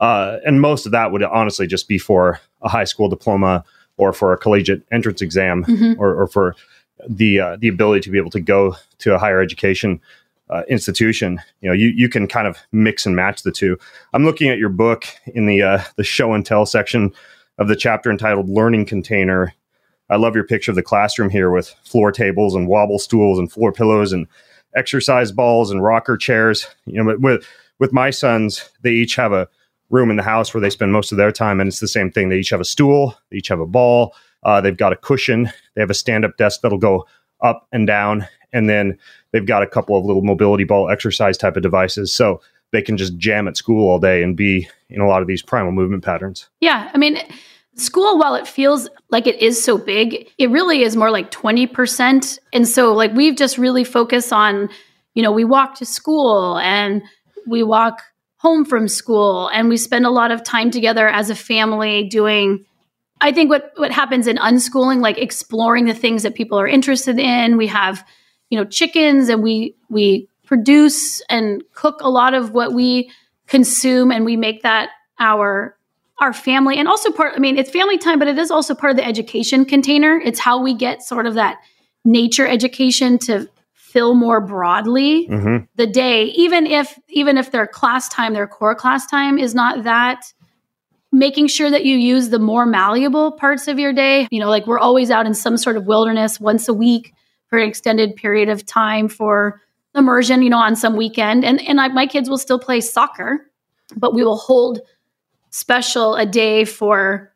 [0.00, 3.64] uh, and most of that would honestly just be for a high school diploma
[3.96, 6.00] or for a collegiate entrance exam mm-hmm.
[6.00, 6.56] or, or, for
[7.08, 10.00] the uh, the ability to be able to go to a higher education
[10.48, 11.40] uh, institution.
[11.60, 13.78] You know, you you can kind of mix and match the two.
[14.12, 17.12] I'm looking at your book in the uh, the show and tell section
[17.58, 19.54] of the chapter entitled "Learning Container."
[20.08, 23.50] I love your picture of the classroom here with floor tables and wobble stools and
[23.50, 24.26] floor pillows and
[24.74, 26.66] exercise balls and rocker chairs.
[26.86, 27.46] You know, with
[27.78, 29.48] with my sons, they each have a
[29.90, 31.60] room in the house where they spend most of their time.
[31.60, 32.28] And it's the same thing.
[32.28, 35.50] They each have a stool, they each have a ball, uh, they've got a cushion,
[35.74, 37.06] they have a stand up desk that'll go
[37.42, 38.26] up and down.
[38.52, 38.98] And then
[39.32, 42.12] they've got a couple of little mobility ball exercise type of devices.
[42.12, 42.40] So
[42.72, 45.42] they can just jam at school all day and be in a lot of these
[45.42, 46.48] primal movement patterns.
[46.60, 46.90] Yeah.
[46.92, 47.18] I mean,
[47.74, 52.38] school, while it feels like it is so big, it really is more like 20%.
[52.52, 54.68] And so, like, we've just really focused on,
[55.14, 57.02] you know, we walk to school and
[57.46, 58.02] we walk
[58.40, 62.64] home from school and we spend a lot of time together as a family doing
[63.20, 67.18] I think what what happens in unschooling, like exploring the things that people are interested
[67.18, 67.58] in.
[67.58, 68.02] We have,
[68.48, 73.10] you know, chickens, and we we produce and cook a lot of what we
[73.46, 74.88] consume, and we make that
[75.18, 75.76] our
[76.18, 77.34] our family and also part.
[77.36, 80.18] I mean, it's family time, but it is also part of the education container.
[80.18, 81.58] It's how we get sort of that
[82.06, 83.50] nature education to
[83.92, 85.64] fill more broadly mm-hmm.
[85.76, 89.84] the day, even if even if their class time, their core class time, is not
[89.84, 90.32] that
[91.12, 94.28] making sure that you use the more malleable parts of your day.
[94.30, 97.14] You know, like we're always out in some sort of wilderness once a week
[97.48, 99.60] for an extended period of time for
[99.94, 101.44] immersion, you know, on some weekend.
[101.44, 103.50] And and I, my kids will still play soccer,
[103.96, 104.80] but we will hold
[105.50, 107.32] special a day for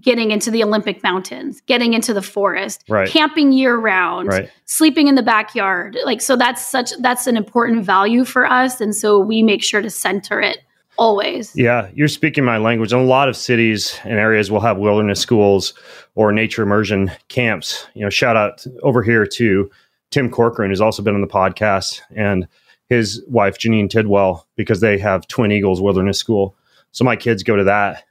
[0.00, 3.08] getting into the Olympic mountains, getting into the forest, right.
[3.08, 4.50] camping year round, right.
[4.64, 5.96] sleeping in the backyard.
[6.04, 9.80] Like so that's such that's an important value for us and so we make sure
[9.80, 10.58] to center it
[10.98, 11.54] always.
[11.56, 12.92] Yeah, you're speaking my language.
[12.92, 15.72] And a lot of cities and areas will have wilderness schools
[16.14, 17.86] or nature immersion camps.
[17.94, 19.70] You know, shout out over here to
[20.10, 22.46] Tim Corcoran, who's also been on the podcast, and
[22.88, 26.56] his wife Janine Tidwell, because they have Twin Eagles Wilderness School.
[26.92, 28.04] So my kids go to that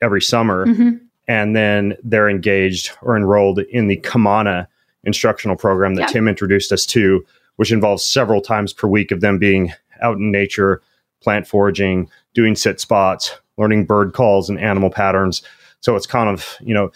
[0.00, 0.96] every summer, mm-hmm.
[1.32, 4.66] And then they're engaged or enrolled in the Kamana
[5.04, 6.08] instructional program that yeah.
[6.08, 7.24] Tim introduced us to,
[7.56, 9.72] which involves several times per week of them being
[10.02, 10.82] out in nature,
[11.22, 15.40] plant foraging, doing sit spots, learning bird calls and animal patterns.
[15.80, 16.92] So it's kind of, you know,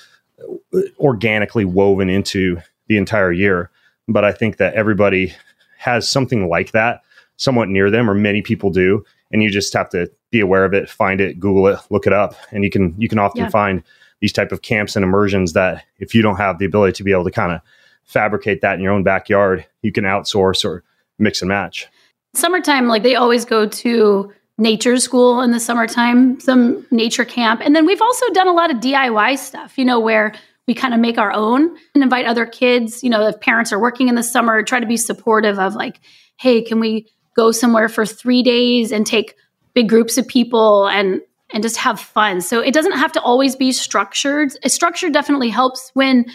[0.99, 2.59] organically woven into
[2.89, 3.71] the entire year.
[4.07, 5.35] But I think that everybody
[5.79, 7.01] has something like that
[7.39, 9.03] somewhat near them, or many people do.
[9.33, 12.13] And you just have to be aware of it, find it, Google it, look it
[12.13, 12.35] up.
[12.53, 13.49] And you can you can often yeah.
[13.49, 13.83] find
[14.21, 17.13] these type of camps and immersions that if you don't have the ability to be
[17.13, 17.61] able to kind of
[18.05, 20.83] fabricate that in your own backyard, you can outsource or
[21.19, 21.89] mix and match.
[22.35, 27.61] Summertime, like they always go to nature school in the summertime, some nature camp.
[27.63, 30.35] And then we've also done a lot of DIY stuff, you know, where
[30.67, 33.79] we kind of make our own and invite other kids, you know, if parents are
[33.79, 36.01] working in the summer, try to be supportive of like,
[36.39, 37.07] hey, can we
[37.37, 39.35] go somewhere for 3 days and take
[39.75, 41.21] big groups of people and
[41.53, 42.41] and just have fun.
[42.41, 44.53] So it doesn't have to always be structured.
[44.65, 46.27] A structure definitely helps when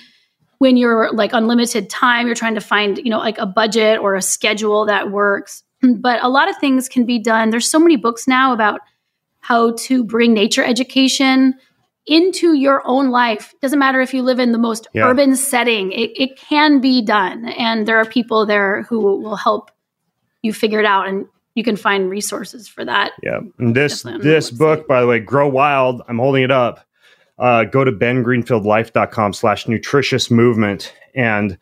[0.59, 4.13] when you're like unlimited time, you're trying to find, you know, like a budget or
[4.13, 5.63] a schedule that works.
[5.99, 7.49] But a lot of things can be done.
[7.49, 8.81] There's so many books now about
[9.39, 11.55] how to bring nature education
[12.05, 13.53] into your own life.
[13.61, 15.07] Doesn't matter if you live in the most yeah.
[15.07, 17.45] urban setting, it, it can be done.
[17.45, 19.71] And there are people there who will help
[20.41, 21.07] you figure it out.
[21.07, 21.25] And
[21.55, 23.11] you can find resources for that.
[23.23, 23.39] Yeah.
[23.57, 26.85] And this this book, by the way, Grow Wild, I'm holding it up.
[27.37, 31.57] Uh, go to bengreenfieldlife.com slash nutritious movement and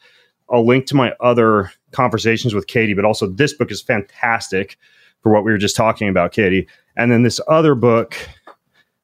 [0.50, 4.78] I'll link to my other conversations with Katy, but also this book is fantastic
[5.22, 6.68] for what we were just talking about, Katy.
[6.98, 8.16] And then this other book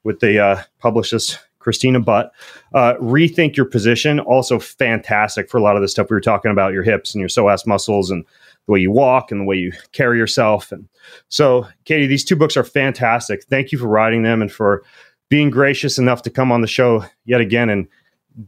[0.03, 2.31] with the uh, publicist Christina Butt,
[2.73, 6.51] uh, Rethink Your Position, also fantastic for a lot of the stuff we were talking
[6.51, 8.23] about, your hips and your psoas muscles and
[8.65, 10.71] the way you walk and the way you carry yourself.
[10.71, 10.87] And
[11.29, 13.43] so, Katy, these two books are fantastic.
[13.43, 14.83] Thank you for writing them and for
[15.29, 17.87] being gracious enough to come on the show yet again and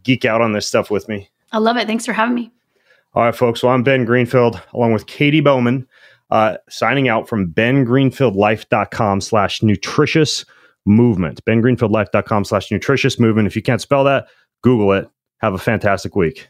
[0.03, 1.29] geek out on this stuff with me.
[1.51, 1.87] I love it.
[1.87, 2.51] Thanks for having me.
[3.13, 3.63] All right, folks.
[3.63, 5.87] Well, I'm Ben Greenfield along with Katy Bowman,
[6.29, 10.45] uh, signing out from bengreenfieldlife.com slash nutritious
[10.85, 11.43] movement.
[11.45, 13.47] bengreenfieldlife.com slash nutritious movement.
[13.47, 14.27] If you can't spell that,
[14.61, 15.09] Google it.
[15.39, 16.49] Have a fantastic week.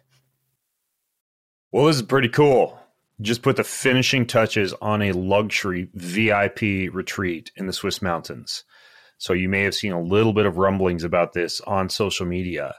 [1.71, 2.79] Well, this is pretty cool.
[3.21, 8.63] Just put the finishing touches on a luxury VIP retreat in the Swiss mountains.
[9.17, 12.75] So you may have seen a little bit of rumblings about this on social media,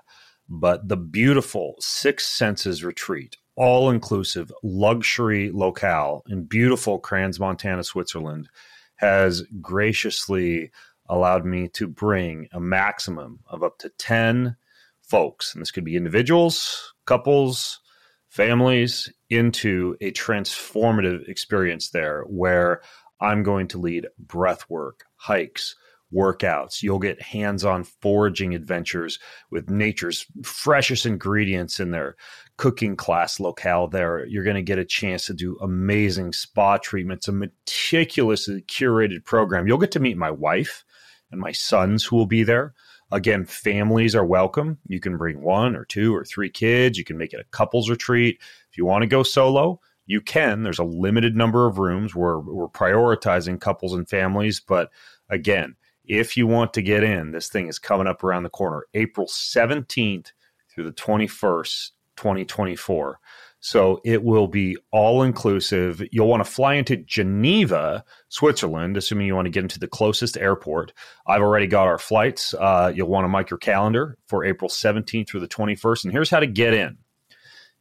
[0.48, 8.48] but the beautiful Six Senses retreat all inclusive luxury locale in beautiful Crans, Montana, Switzerland,
[8.96, 10.70] has graciously
[11.08, 14.56] allowed me to bring a maximum of up to 10
[15.02, 17.80] folks, and this could be individuals, couples,
[18.28, 22.82] families, into a transformative experience there where
[23.20, 25.76] I'm going to lead breath work, hikes,
[26.14, 26.82] workouts.
[26.82, 29.18] You'll get hands on foraging adventures
[29.50, 32.16] with nature's freshest ingredients in their
[32.56, 34.24] cooking class locale there.
[34.26, 39.66] You're going to get a chance to do amazing spa treatments, a meticulously curated program.
[39.66, 40.84] You'll get to meet my wife
[41.30, 42.74] and my sons who will be there.
[43.10, 44.78] Again, families are welcome.
[44.86, 46.98] You can bring one or two or three kids.
[46.98, 48.38] You can make it a couples retreat.
[48.70, 50.62] If you want to go solo, you can.
[50.62, 52.14] There's a limited number of rooms.
[52.14, 54.60] We're, we're prioritizing couples and families.
[54.60, 54.90] But
[55.30, 58.86] again, if you want to get in, this thing is coming up around the corner,
[58.94, 60.32] April 17th
[60.70, 63.20] through the 21st, 2024.
[63.60, 66.02] So it will be all inclusive.
[66.12, 70.36] You'll want to fly into Geneva, Switzerland, assuming you want to get into the closest
[70.36, 70.92] airport.
[71.26, 72.54] I've already got our flights.
[72.54, 76.04] Uh, you'll want to mark your calendar for April 17th through the 21st.
[76.04, 76.98] And here's how to get in.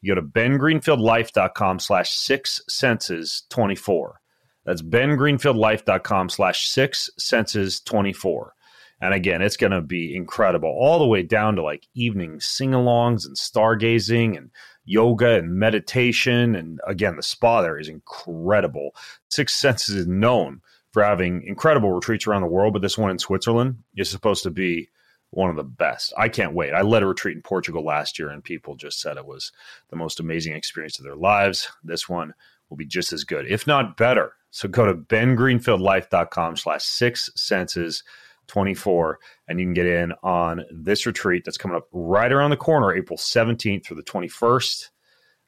[0.01, 4.19] You go to bengreenfieldlife.com slash six senses 24.
[4.65, 8.53] That's bengreenfieldlife.com slash six senses 24.
[8.99, 12.71] And again, it's going to be incredible, all the way down to like evening sing
[12.71, 14.49] alongs and stargazing and
[14.88, 16.55] yoga and meditation.
[16.55, 18.95] And again, the spa there is incredible.
[19.29, 20.61] Six Senses is known
[20.91, 24.49] for having incredible retreats around the world, but this one in Switzerland is supposed to
[24.49, 24.89] be
[25.31, 26.13] one of the best.
[26.17, 26.73] I can't wait.
[26.73, 29.51] I led a retreat in Portugal last year, and people just said it was
[29.89, 31.69] the most amazing experience of their lives.
[31.83, 32.33] This one
[32.69, 34.33] will be just as good, if not better.
[34.51, 38.03] So go to bengreenfieldlife.com slash six senses
[38.48, 42.58] 24 and you can get in on this retreat that's coming up right around the
[42.58, 44.89] corner april 17th through the 21st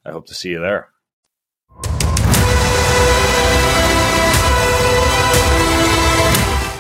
[0.06, 0.90] i hope to see you there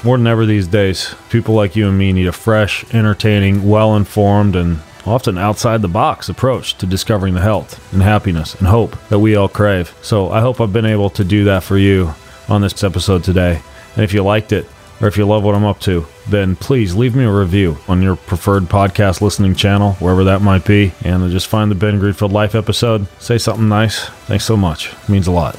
[0.01, 3.97] More than ever these days, people like you and me need a fresh, entertaining, well
[3.97, 8.95] informed, and often outside the box approach to discovering the health and happiness and hope
[9.09, 9.93] that we all crave.
[10.01, 12.13] So I hope I've been able to do that for you
[12.47, 13.61] on this episode today.
[13.95, 14.67] And if you liked it,
[15.01, 18.01] or if you love what I'm up to, then please leave me a review on
[18.01, 22.31] your preferred podcast listening channel, wherever that might be, and just find the Ben Greenfield
[22.31, 23.07] Life episode.
[23.21, 24.05] Say something nice.
[24.27, 24.93] Thanks so much.
[24.93, 25.57] It means a lot.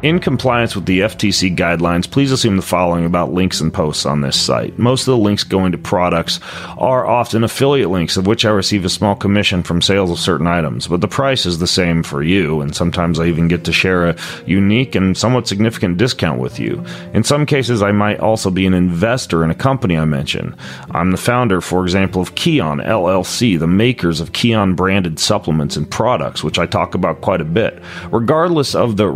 [0.00, 4.20] In compliance with the FTC guidelines, please assume the following about links and posts on
[4.20, 4.78] this site.
[4.78, 6.38] Most of the links going to products
[6.78, 10.46] are often affiliate links, of which I receive a small commission from sales of certain
[10.46, 13.72] items, but the price is the same for you, and sometimes I even get to
[13.72, 16.84] share a unique and somewhat significant discount with you.
[17.12, 20.54] In some cases, I might also be an investor in a company I mention.
[20.92, 25.90] I'm the founder, for example, of Kion LLC, the makers of Kion branded supplements and
[25.90, 27.82] products, which I talk about quite a bit.
[28.12, 29.08] Regardless of the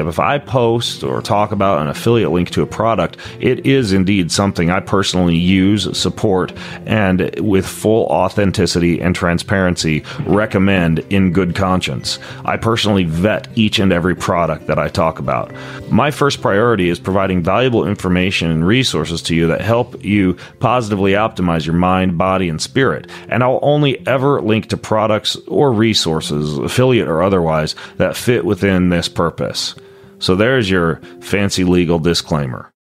[0.00, 3.92] relationship, if I post or talk about an affiliate link to a product, it is
[3.92, 6.52] indeed something I personally use, support,
[6.86, 12.18] and with full authenticity and transparency recommend in good conscience.
[12.44, 15.52] I personally vet each and every product that I talk about.
[15.90, 21.12] My first priority is providing valuable information and resources to you that help you positively
[21.12, 23.10] optimize your mind, body, and spirit.
[23.28, 28.88] And I'll only ever link to products or resources, affiliate or otherwise, that fit within
[28.88, 29.74] this purpose.
[30.20, 32.72] So there's your fancy legal disclaimer.